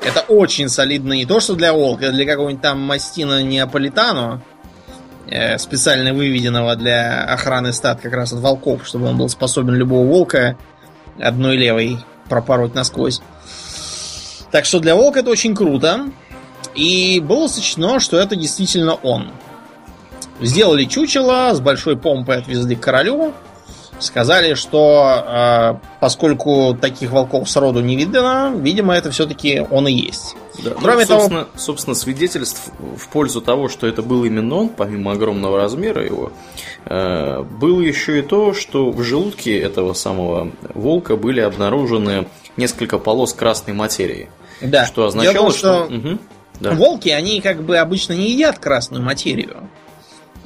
[0.00, 4.42] Это очень солидно не то, что для волка, а для какого-нибудь там мастина неаполитано,
[5.58, 10.56] специально выведенного для охраны стад как раз от волков, чтобы он был способен любого волка
[11.20, 11.98] одной левой
[12.28, 13.20] пропороть насквозь.
[14.50, 16.10] Так что для волка это очень круто.
[16.74, 19.30] И было сочтено, что это действительно он.
[20.40, 23.32] Сделали чучело, с большой помпой отвезли к королю.
[23.98, 30.34] Сказали, что э, поскольку таких волков сроду не видно, видимо, это все-таки он и есть.
[30.62, 30.70] Да.
[30.70, 31.58] Ну, Кроме ну, собственно, того...
[31.58, 36.32] собственно, свидетельств в пользу того, что это был именно он, помимо огромного размера его,
[36.84, 43.32] э, было еще и то, что в желудке этого самого волка были обнаружены несколько полос
[43.32, 44.28] красной материи.
[44.60, 44.86] Да.
[44.86, 45.94] Что означало, том, что, что...
[45.94, 46.18] Угу.
[46.60, 46.70] Да.
[46.72, 49.68] волки, они как бы обычно не едят красную материю.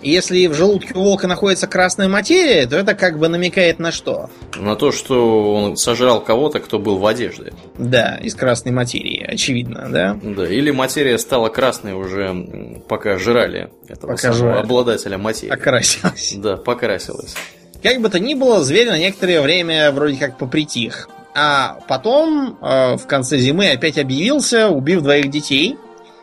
[0.03, 4.31] Если в желудке у волка находится красная материя, то это как бы намекает на что?
[4.57, 7.53] На то, что он сожрал кого-то, кто был в одежде.
[7.79, 10.19] Да, из красной материи, очевидно, да?
[10.23, 14.61] Да, или материя стала красной уже, пока жрали этого пока самого жрали.
[14.61, 15.53] обладателя материи.
[15.53, 16.35] Окрасилась.
[16.37, 17.35] Да, покрасилась.
[17.83, 21.09] Как бы то ни было, зверь на некоторое время вроде как попритих.
[21.35, 25.77] А потом, э, в конце зимы, опять объявился, убив двоих детей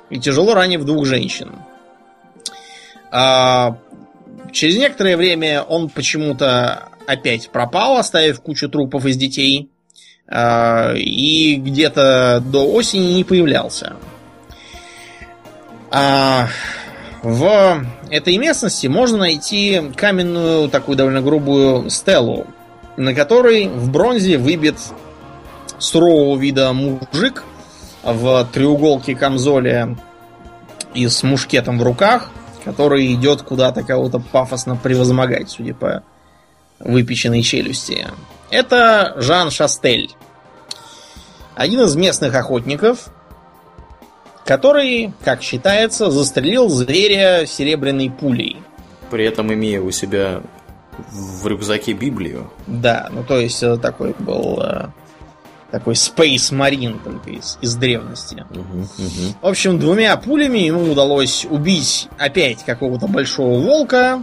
[0.09, 1.51] и тяжело ранив двух женщин.
[3.15, 3.77] А,
[4.51, 9.69] через некоторое время он почему-то опять пропал, оставив кучу трупов из детей.
[10.27, 13.97] А, и где-то до осени не появлялся.
[15.91, 16.47] А,
[17.21, 22.47] в этой местности можно найти каменную, такую довольно грубую стелу,
[22.97, 24.77] на которой в бронзе выбит
[25.77, 27.43] сурового вида мужик
[28.01, 29.97] в треуголке камзоле
[30.95, 32.31] и с мушкетом в руках–
[32.63, 36.03] который идет куда-то кого-то пафосно превозмогать, судя по
[36.79, 38.07] выпеченной челюсти.
[38.49, 40.11] Это Жан Шастель.
[41.55, 43.09] Один из местных охотников,
[44.45, 48.57] который, как считается, застрелил зверя серебряной пулей.
[49.09, 50.41] При этом имея у себя
[51.11, 52.51] в рюкзаке Библию.
[52.67, 54.87] Да, ну то есть э, такой был э,
[55.73, 58.45] такой Space Marine только из, из древности.
[58.51, 59.35] Угу, угу.
[59.41, 64.21] В общем, двумя пулями ему удалось убить опять какого-то большого волка,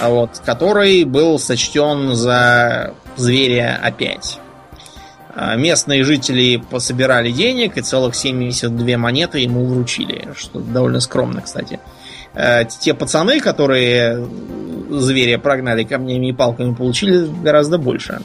[0.00, 4.38] а вот, который был сочтен за зверя опять.
[5.34, 11.80] А местные жители пособирали денег и целых 72 монеты ему вручили, что довольно скромно, кстати.
[12.32, 14.26] А те пацаны, которые
[14.88, 18.22] зверя прогнали камнями и палками, получили гораздо больше.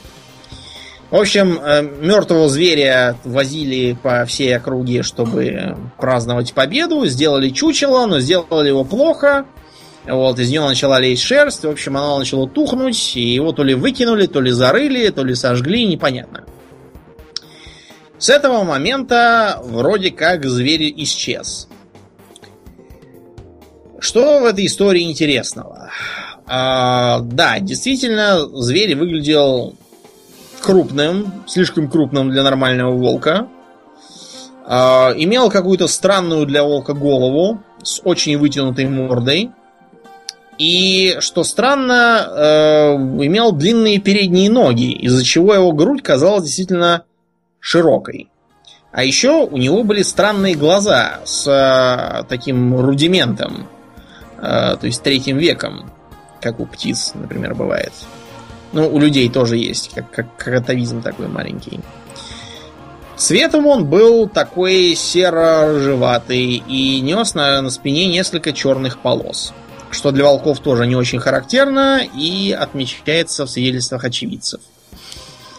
[1.09, 7.05] В общем, э, мертвого зверя возили по всей округе, чтобы праздновать победу.
[7.05, 9.45] Сделали чучело, но сделали его плохо.
[10.05, 11.63] Вот, из него начала лезть шерсть.
[11.63, 13.15] В общем, оно начало тухнуть.
[13.15, 16.43] И его то ли выкинули, то ли зарыли, то ли сожгли, непонятно.
[18.17, 21.69] С этого момента вроде как зверь исчез.
[23.99, 25.89] Что в этой истории интересного?
[26.45, 29.75] А, да, действительно, зверь выглядел
[30.67, 33.47] крупным, слишком крупным для нормального волка.
[34.67, 39.51] Э, имел какую-то странную для волка голову с очень вытянутой мордой.
[40.57, 42.95] И, что странно, э,
[43.25, 47.03] имел длинные передние ноги, из-за чего его грудь казалась действительно
[47.61, 48.29] широкой.
[48.91, 53.69] А еще у него были странные глаза с э, таким рудиментом,
[54.37, 55.91] э, то есть третьим веком,
[56.41, 57.93] как у птиц, например, бывает.
[58.77, 61.79] Ну, у людей тоже есть, как, как кротовизм такой маленький.
[63.15, 69.51] Цветом он был такой серо-рыжеватый и нес на, на спине несколько черных полос.
[69.89, 74.61] Что для волков тоже не очень характерно и отмечается в свидетельствах очевидцев.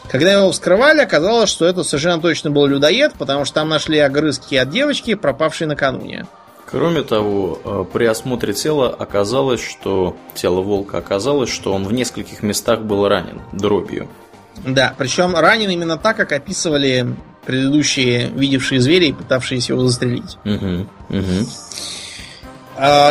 [0.08, 4.54] Когда его вскрывали, оказалось, что это совершенно точно был людоед, потому что там нашли огрызки
[4.54, 6.24] от девочки, пропавшей накануне.
[6.70, 12.42] Кроме того, э, при осмотре тела оказалось, что тело волка оказалось, что он в нескольких
[12.42, 14.06] местах был ранен дробью.
[14.66, 17.06] Да, причем ранен именно так, как описывали
[17.46, 20.36] предыдущие видевшие звери и пытавшиеся его застрелить.
[20.44, 21.48] Угу, угу.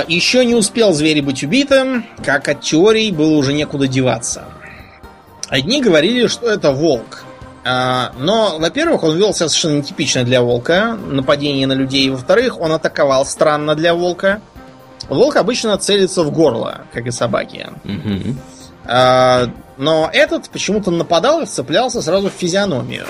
[0.07, 4.45] Еще не успел зверь быть убитым, как от теорий было уже некуда деваться.
[5.49, 7.26] Одни говорили, что это волк, а,
[8.17, 12.09] но, во-первых, он вел себя совершенно нетипично для волка, нападение на людей.
[12.09, 14.41] Во-вторых, он атаковал странно для волка.
[15.09, 17.67] Волк обычно целится в горло, как и собаки.
[17.83, 18.35] Угу.
[19.77, 23.05] Но этот почему-то нападал и цеплялся сразу в физиономию.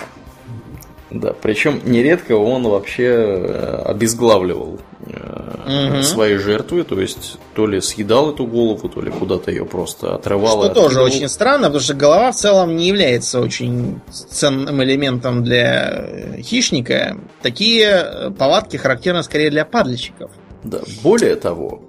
[1.10, 6.04] Да, причем нередко он вообще э, обезглавливал угу.
[6.04, 10.66] свои жертвы, то есть то ли съедал эту голову, то ли куда-то ее просто отрывал.
[10.66, 15.90] Что тоже очень странно, потому что голова в целом не является очень ценным элементом для
[15.92, 17.18] э, хищника.
[17.42, 20.32] Такие повадки характерны скорее для падальщиков.
[20.64, 21.84] Да, более того,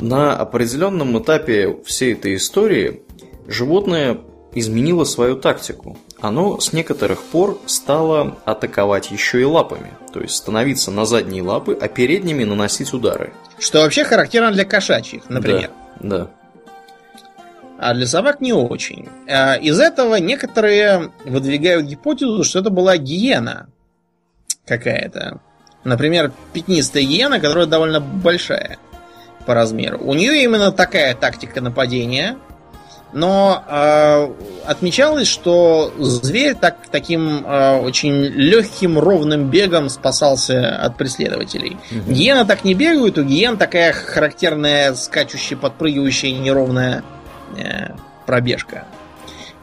[0.00, 3.02] на определенном этапе всей этой истории
[3.46, 4.18] животное
[4.54, 10.90] изменило свою тактику оно с некоторых пор стало атаковать еще и лапами, то есть становиться
[10.90, 13.32] на задние лапы, а передними наносить удары.
[13.58, 15.70] Что вообще характерно для кошачьих, например.
[16.00, 16.18] Да.
[16.18, 16.30] да.
[17.78, 19.08] А для собак не очень.
[19.28, 23.68] А из этого некоторые выдвигают гипотезу, что это была гиена
[24.64, 25.40] какая-то.
[25.84, 28.78] Например, пятнистая гиена, которая довольно большая
[29.44, 29.98] по размеру.
[29.98, 32.38] У нее именно такая тактика нападения–
[33.12, 34.28] Но э,
[34.66, 41.76] отмечалось, что зверь так, таким э, очень легким, ровным бегом спасался от преследователей.
[41.90, 42.12] Угу.
[42.12, 47.04] Гиена так не бегают, у гиен такая характерная, скачущая, подпрыгивающая, неровная
[47.56, 47.94] э,
[48.26, 48.84] пробежка.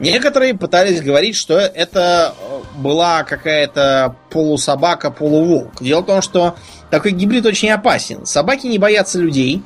[0.00, 2.34] Некоторые пытались говорить, что это
[2.74, 5.80] была какая-то полусобака, полуволк.
[5.80, 6.56] Дело в том, что
[6.90, 8.26] такой гибрид очень опасен.
[8.26, 9.62] Собаки не боятся людей.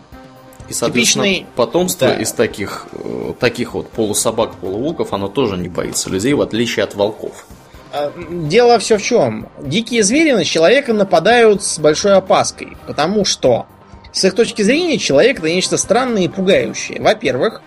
[0.68, 1.46] И, соответственно, Типичный...
[1.56, 2.16] потомство да.
[2.16, 6.94] из таких, э, таких вот полусобак, полуволков, оно тоже не боится людей, в отличие от
[6.94, 7.46] волков.
[7.92, 9.48] А, дело все в чем.
[9.60, 13.66] Дикие звери на человека нападают с большой опаской, потому что
[14.12, 17.00] с их точки зрения человек это нечто странное и пугающее.
[17.00, 17.62] Во-первых,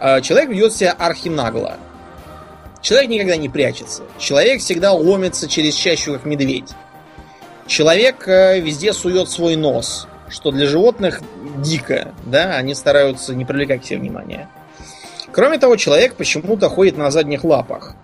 [0.00, 1.76] э, человек ведет себя архинагло.
[2.82, 4.02] Человек никогда не прячется.
[4.18, 6.70] Человек всегда ломится через чащу, как медведь.
[7.68, 11.20] Человек э, везде сует свой нос что для животных
[11.58, 14.48] дико, да, они стараются не привлекать к себе внимания.
[15.32, 17.94] Кроме того, человек почему-то ходит на задних лапах.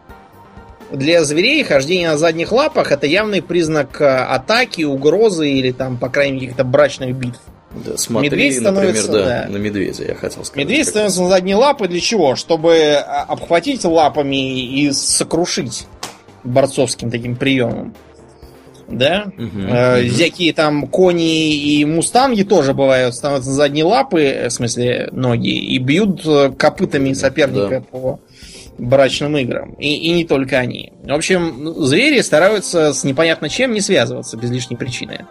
[0.93, 6.09] Для зверей хождение на задних лапах это явный признак э, атаки, угрозы или там, по
[6.09, 7.41] крайней мере, каких-то брачных битв.
[7.75, 10.57] Да, смотри, Медведь становится, например, да, да, на медведя, я хотел сказать.
[10.57, 12.37] Медведь становится на задние лапы для чего?
[12.37, 15.87] Чтобы э, обхватить лапами и сокрушить
[16.45, 17.95] борцовским таким приемом
[18.89, 19.33] да.
[19.37, 20.11] Угу, э, угу.
[20.15, 26.25] Всякие там кони и мустанги тоже бывают, становятся задние лапы, в смысле ноги, и бьют
[26.25, 27.81] э, копытами соперника да.
[27.81, 28.21] по
[28.79, 29.73] брачным играм.
[29.75, 30.93] И, и не только они.
[31.03, 35.27] В общем, звери стараются с непонятно чем не связываться без лишней причины.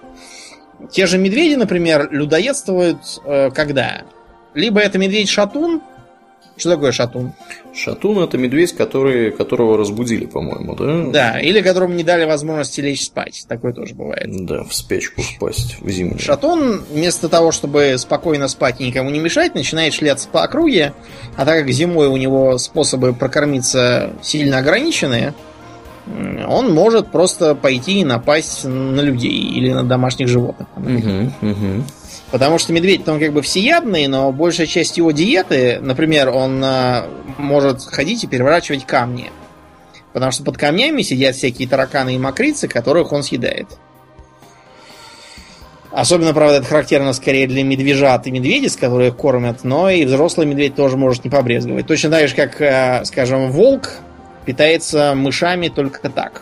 [0.92, 4.04] Те же медведи, например, людоедствуют э, когда?
[4.54, 5.82] Либо это медведь-шатун,
[6.58, 7.34] что такое шатун?
[7.74, 11.12] Шатун это медведь, который, которого разбудили, по-моему, да?
[11.12, 13.46] Да, или которому не дали возможности лечь спать.
[13.48, 14.28] Такое тоже бывает.
[14.46, 16.18] Да, в спячку впасть в зиму.
[16.18, 20.94] Шатун, вместо того, чтобы спокойно спать и никому не мешать, начинает шляться по округе,
[21.36, 25.34] а так как зимой у него способы прокормиться сильно ограничены,
[26.48, 30.68] он может просто пойти и напасть на людей или на домашних животных.
[30.78, 31.84] Угу, угу.
[32.36, 37.08] Потому что медведь, он как бы всеядный, но большая часть его диеты, например, он а,
[37.38, 39.32] может ходить и переворачивать камни.
[40.12, 43.68] Потому что под камнями сидят всякие тараканы и мокрицы, которых он съедает.
[45.94, 50.76] Особенно, правда, это характерно скорее для медвежат и медведиц, которые кормят, но и взрослый медведь
[50.76, 51.88] тоже может не побрезговать.
[51.88, 53.94] Точно так же, как, а, скажем, волк
[54.46, 56.42] питается мышами только так.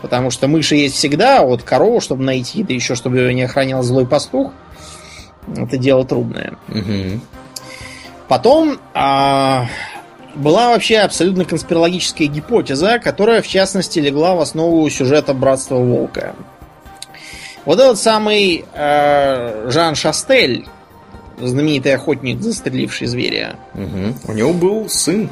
[0.00, 3.82] Потому что мыши есть всегда, вот корову, чтобы найти, да еще чтобы ее не охранял
[3.82, 4.52] злой пастух,
[5.56, 6.54] это дело трудное.
[6.68, 7.20] Угу.
[8.28, 9.66] Потом а,
[10.34, 16.34] была вообще абсолютно конспирологическая гипотеза, которая, в частности, легла в основу сюжета Братства Волка.
[17.64, 20.66] Вот этот самый э, Жан Шастель,
[21.38, 23.56] знаменитый охотник, застреливший зверя.
[23.74, 24.32] Угу.
[24.32, 25.28] У него был сын.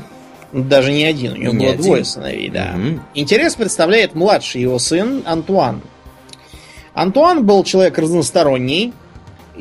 [0.53, 1.82] Даже не один, у него не было один.
[1.82, 2.74] двое сыновей, да.
[2.77, 3.01] Угу.
[3.15, 5.81] Интерес представляет младший его сын Антуан.
[6.93, 8.93] Антуан был человек разносторонний,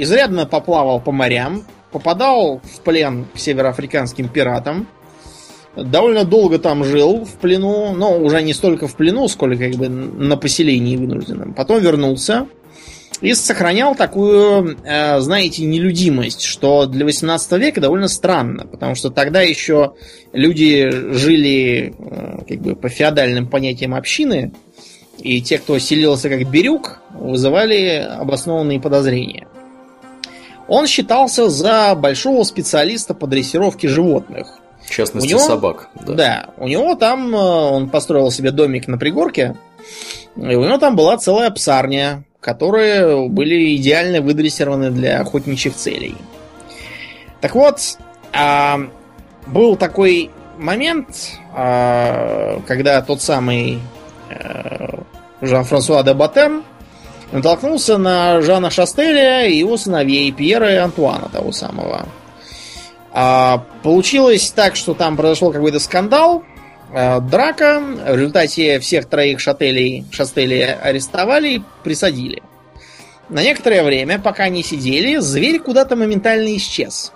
[0.02, 4.88] изрядно поплавал по морям, попадал в плен к североафриканским пиратам,
[5.76, 9.90] довольно долго там жил в плену, но уже не столько в плену, сколько как бы
[9.90, 11.54] на поселении вынужденном.
[11.54, 12.48] Потом вернулся
[13.22, 19.42] и сохранял такую, э, знаете, нелюдимость, что для 18 века довольно странно, потому что тогда
[19.42, 19.94] еще
[20.32, 24.54] люди жили э, как бы по феодальным понятиям общины,
[25.18, 29.49] и те, кто селился как берюк, вызывали обоснованные подозрения.
[30.70, 34.48] Он считался за большого специалиста по дрессировке животных.
[34.86, 35.90] В частности, у него, собак.
[35.96, 36.14] Да.
[36.14, 39.56] да, у него там, э, он построил себе домик на пригорке,
[40.36, 46.16] и у него там была целая псарня, которые были идеально выдрессированы для охотничьих целей.
[47.42, 47.80] Так вот,
[48.34, 48.80] а,
[49.48, 51.08] был такой момент,
[51.54, 53.80] а, когда тот самый
[54.30, 55.04] а,
[55.42, 56.64] Жан-Франсуа де Батен
[57.32, 62.08] натолкнулся на Жана Шастеля и его сыновей, Пьера и Антуана того самого.
[63.12, 66.44] А, получилось так, что там произошел какой-то скандал,
[66.94, 67.80] а, драка.
[67.82, 72.44] В результате всех троих шателей, шастелей арестовали и присадили.
[73.30, 77.12] На некоторое время, пока они сидели, зверь куда-то моментально исчез.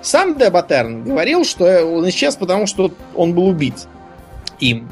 [0.00, 3.74] Сам Дебатерн говорил, что он исчез, потому что он был убит
[4.58, 4.90] им.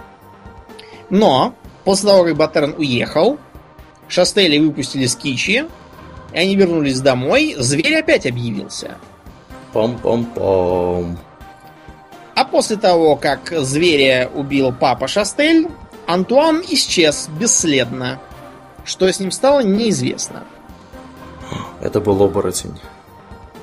[1.08, 1.54] Но
[1.84, 3.38] после того, как Баттерн уехал,
[4.08, 5.64] Шастели выпустили с Кичи,
[6.32, 8.96] и они вернулись домой, зверь опять объявился.
[9.72, 11.16] Пам-пам-пам.
[12.34, 15.68] А после того, как зверя убил папа Шастель,
[16.06, 18.20] Антуан исчез бесследно.
[18.84, 20.44] Что с ним стало, неизвестно.
[21.80, 22.78] Это был оборотень.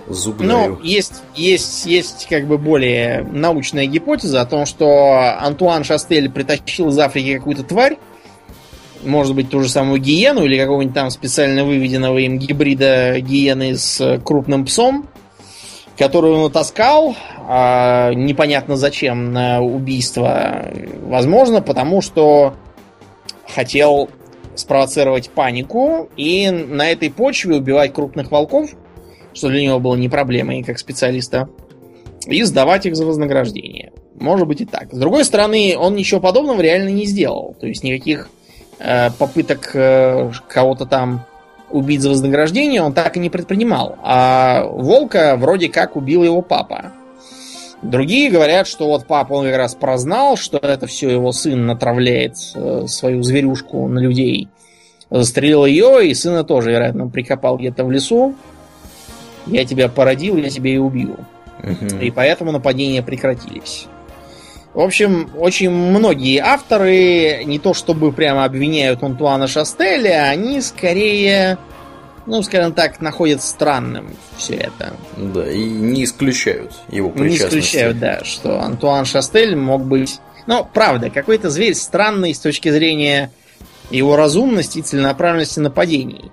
[0.08, 0.72] Зубляю.
[0.72, 6.90] Ну, есть, есть, есть как бы более научная гипотеза о том, что Антуан Шастель притащил
[6.90, 7.98] из Африки какую-то тварь,
[9.06, 14.20] может быть, ту же самую гиену или какого-нибудь там специально выведенного им гибрида гиены с
[14.24, 15.08] крупным псом,
[15.98, 17.16] которую он таскал,
[17.48, 20.68] а непонятно зачем, на убийство.
[21.04, 22.54] Возможно, потому что
[23.48, 24.10] хотел
[24.56, 28.72] спровоцировать панику и на этой почве убивать крупных волков,
[29.34, 31.50] что для него было не проблемой как специалиста,
[32.28, 33.92] и сдавать их за вознаграждение.
[34.20, 34.94] Может быть и так.
[34.94, 37.56] С другой стороны, он ничего подобного реально не сделал.
[37.60, 38.43] То есть никаких э,
[39.18, 41.26] попыток э, кого-то там
[41.70, 43.98] убить за вознаграждение он так и не предпринимал.
[44.04, 46.92] А волка вроде как убил его папа.
[47.82, 52.36] Другие говорят, что вот папа он как раз прознал, что это все его сын натравляет
[52.56, 54.48] э, свою зверюшку на людей.
[55.10, 58.36] Застрелил ее, и сына тоже, вероятно, прикопал где-то в лесу.
[59.46, 61.18] Я тебя породил, я тебя и убью.
[61.62, 62.00] Угу.
[62.02, 63.88] И поэтому нападения прекратились.
[64.74, 71.60] В общем, очень многие авторы не то чтобы прямо обвиняют Антуана Шастеля, они скорее
[72.26, 74.94] ну, скажем так, находят странным все это.
[75.18, 77.56] Да, и не исключают его причастности.
[77.56, 80.20] Не исключают, да, что Антуан Шастель мог быть...
[80.48, 83.32] Ну, правда, какой-то зверь странный с точки зрения
[83.90, 86.32] его разумности и целенаправленности нападений.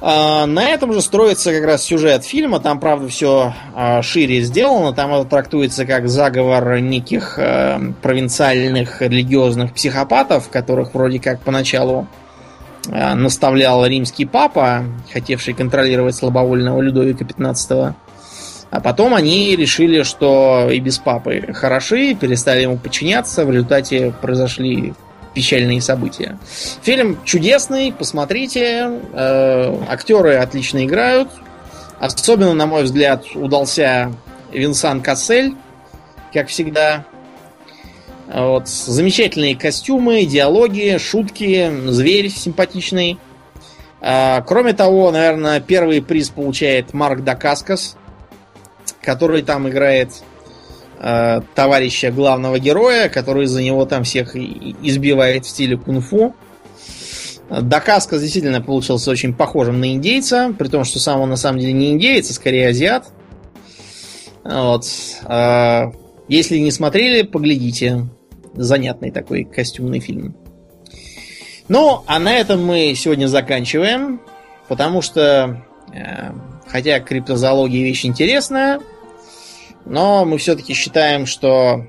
[0.00, 2.60] А, на этом же строится как раз сюжет фильма.
[2.60, 4.92] Там, правда, все а, шире сделано.
[4.92, 12.06] Там это трактуется как заговор неких а, провинциальных религиозных психопатов, которых вроде как поначалу
[12.88, 17.94] наставлял римский папа, хотевший контролировать слабовольного Людовика XV.
[18.70, 24.94] А потом они решили, что и без папы хороши, перестали ему подчиняться, в результате произошли
[25.36, 26.38] печальные события.
[26.82, 29.00] Фильм чудесный, посмотрите.
[29.12, 31.28] Э, актеры отлично играют.
[32.00, 34.14] Особенно, на мой взгляд, удался
[34.50, 35.54] Винсан Кассель,
[36.32, 37.04] как всегда.
[38.32, 38.66] Вот.
[38.66, 43.18] Замечательные костюмы, диалоги, шутки, зверь симпатичный.
[44.00, 47.98] А, кроме того, наверное, первый приз получает Марк Дакаскас,
[49.02, 50.12] который там играет
[50.98, 56.34] а, товарища главного героя, который за него там всех избивает в стиле кунг-фу.
[57.48, 61.72] Дакаскас действительно получился очень похожим на индейца, при том, что сам он на самом деле
[61.72, 63.06] не индейец, а скорее азиат.
[64.44, 64.86] Вот.
[65.24, 65.92] А,
[66.28, 68.06] если не смотрели, поглядите
[68.54, 70.34] занятный такой костюмный фильм.
[71.68, 74.20] Ну, а на этом мы сегодня заканчиваем,
[74.68, 76.30] потому что, э,
[76.68, 78.80] хотя криптозоология вещь интересная,
[79.86, 81.86] но мы все-таки считаем, что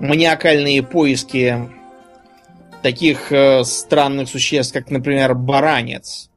[0.00, 1.68] маниакальные поиски
[2.82, 6.30] таких э, странных существ, как, например, баранец,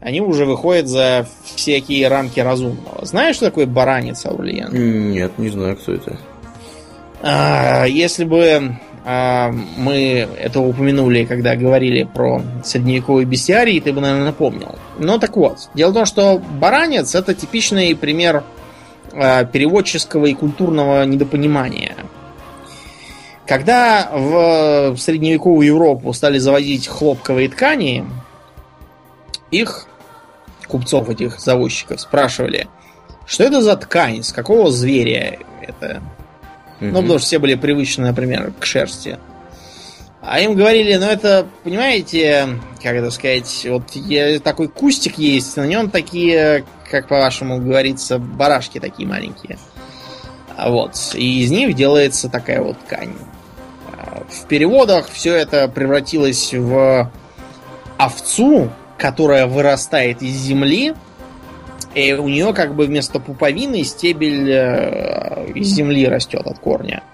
[0.00, 3.04] они уже выходят за всякие рамки разумного.
[3.04, 5.12] Знаешь, что такое баранец, Аурлиен?
[5.12, 6.18] Нет, не знаю, кто это.
[7.22, 14.26] А, если бы а, мы это упомянули, когда говорили про средневековый бестиарий, ты бы, наверное,
[14.26, 14.74] напомнил.
[14.98, 18.44] Но так вот, дело в том, что баранец это типичный пример
[19.52, 21.96] переводческого и культурного недопонимания.
[23.46, 28.04] Когда в средневековую Европу стали заводить хлопковые ткани,
[29.50, 29.86] их,
[30.66, 32.68] купцов этих заводчиков, спрашивали,
[33.26, 36.02] что это за ткань, с какого зверя это
[36.80, 36.90] Угу.
[36.90, 39.18] Ну, потому что все были привычны, например, к шерсти.
[40.28, 42.48] А им говорили, ну это, понимаете,
[42.82, 43.84] как это сказать, вот
[44.42, 49.56] такой кустик есть, на нем такие, как по-вашему говорится, барашки такие маленькие.
[50.56, 51.14] А вот.
[51.14, 53.12] И из них делается такая вот ткань.
[53.96, 57.08] А в переводах все это превратилось в
[57.96, 60.94] овцу, которая вырастает из земли,
[61.94, 67.04] и у нее как бы вместо пуповины стебель э, из земли растет от корня.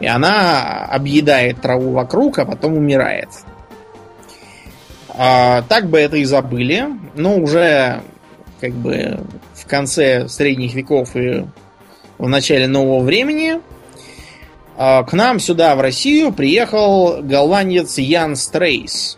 [0.00, 3.28] И она объедает траву вокруг, а потом умирает.
[5.08, 8.02] А, так бы это и забыли, но уже
[8.60, 9.20] как бы
[9.54, 11.44] в конце средних веков и
[12.18, 13.60] в начале нового времени
[14.76, 19.16] а, к нам сюда, в Россию, приехал голландец Ян Стрейс.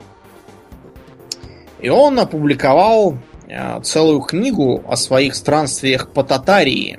[1.80, 3.16] И он опубликовал
[3.48, 6.98] Э, целую книгу о своих странствиях по Татарии.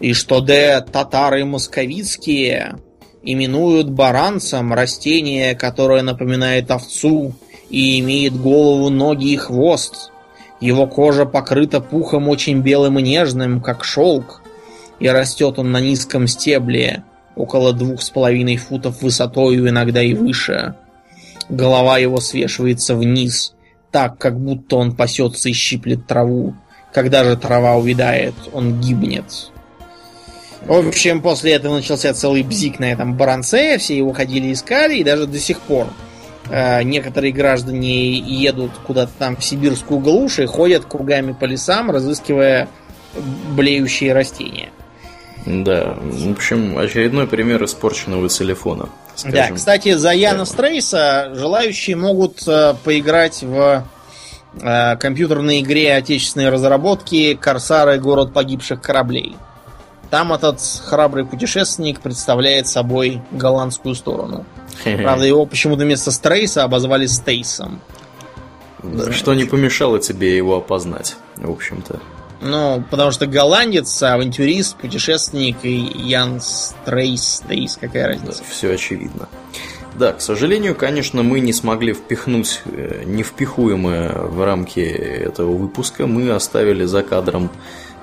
[0.00, 2.76] И что де татары московицкие
[3.22, 7.32] именуют баранцем растение, которое напоминает овцу
[7.68, 10.12] и имеет голову, ноги и хвост.
[10.60, 14.42] Его кожа покрыта пухом очень белым и нежным, как шелк,
[14.98, 17.04] и растет он на низком стебле,
[17.36, 20.74] около двух с половиной футов высотою, иногда и выше.
[21.48, 23.54] Голова его свешивается вниз–
[23.90, 26.54] так, как будто он пасется и щиплет траву,
[26.92, 29.50] когда же трава увядает, он гибнет.
[30.62, 35.04] В общем, после этого начался целый бзик на этом баранце, все его ходили искали, и
[35.04, 35.86] даже до сих пор
[36.50, 42.68] э, некоторые граждане едут куда-то там в сибирскую глушь и ходят кругами по лесам, разыскивая
[43.50, 44.70] блеющие растения.
[45.46, 48.88] Да, в общем, очередной пример испорченного телефона.
[49.14, 49.48] Скажем.
[49.48, 53.84] Да, кстати, за Яна Стрейса желающие могут э, поиграть в
[54.60, 57.98] э, компьютерной игре отечественной разработки «Корсары.
[57.98, 59.36] Город погибших кораблей».
[60.10, 64.46] Там этот храбрый путешественник представляет собой голландскую сторону.
[64.82, 67.80] Правда, его почему-то вместо Стрейса обозвали Стейсом.
[68.82, 72.00] Да, что не помешало тебе его опознать, в общем-то.
[72.40, 78.38] Ну, потому что голландец, авантюрист, путешественник и Ян Стрейс, Стейс, какая разница?
[78.38, 79.28] Да, все очевидно.
[79.96, 86.06] Да, к сожалению, конечно, мы не смогли впихнуть э, невпихуемое в рамки этого выпуска.
[86.06, 87.50] Мы оставили за кадром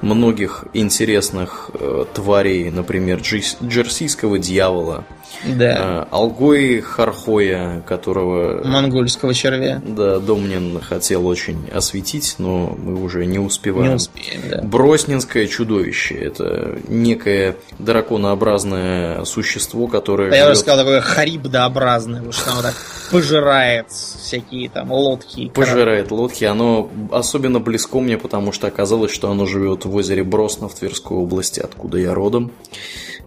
[0.06, 5.04] многих интересных э, тварей, например, джерсийского дьявола,
[5.44, 6.06] да.
[6.12, 8.64] Э, Алгой Хархоя, которого...
[8.64, 9.82] Монгольского червя.
[9.86, 13.90] Да, Домнин хотел очень осветить, но мы уже не успеваем.
[13.90, 14.62] Не успеем, да.
[14.62, 16.16] Броснинское чудовище.
[16.16, 20.32] Это некое драконообразное существо, которое...
[20.32, 22.76] А я уже сказал, такое харибдообразное, потому что оно так
[23.12, 25.50] пожирает всякие там лодки.
[25.54, 26.46] Пожирает лодки.
[26.46, 31.18] Оно особенно близко мне, потому что оказалось, что оно живет в озере Бросно в Тверской
[31.18, 32.52] области, откуда я родом.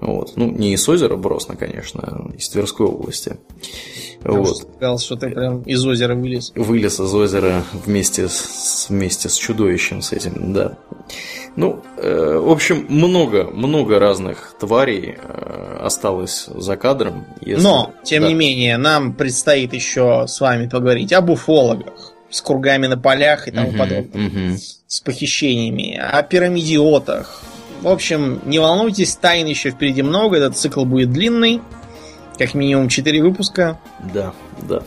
[0.01, 0.36] Вот.
[0.36, 3.36] Ну, не из озера Бросна, конечно, а из Тверской области.
[4.20, 4.57] Потому вот.
[4.57, 6.53] Сказал, что ты прям из озера вылез.
[6.55, 10.78] Вылез из озера вместе с, вместе с чудовищем с этим, да.
[11.57, 17.27] Ну, э, в общем, много, много разных тварей э, осталось за кадром.
[17.40, 17.62] Если...
[17.62, 18.28] Но, тем да.
[18.28, 23.51] не менее, нам предстоит еще с вами поговорить об уфологах с кругами на полях и
[23.51, 24.59] тому uh подобное, uh
[24.89, 27.43] с похищениями, о пирамидиотах,
[27.81, 30.36] в общем, не волнуйтесь, тайн еще впереди много.
[30.36, 31.62] Этот цикл будет длинный.
[32.36, 33.78] Как минимум 4 выпуска.
[34.12, 34.32] Да,
[34.62, 34.82] да.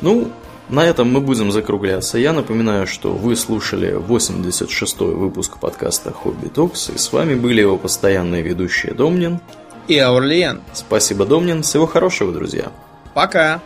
[0.00, 0.30] Ну,
[0.68, 2.18] на этом мы будем закругляться.
[2.18, 7.76] Я напоминаю, что вы слушали 86-й выпуск подкаста Хобби Токс, и с вами были его
[7.76, 9.40] постоянные ведущие Домнин
[9.88, 10.60] и Аурлиен.
[10.72, 11.62] Спасибо, Домнин.
[11.62, 12.70] Всего хорошего, друзья.
[13.14, 13.60] Пока.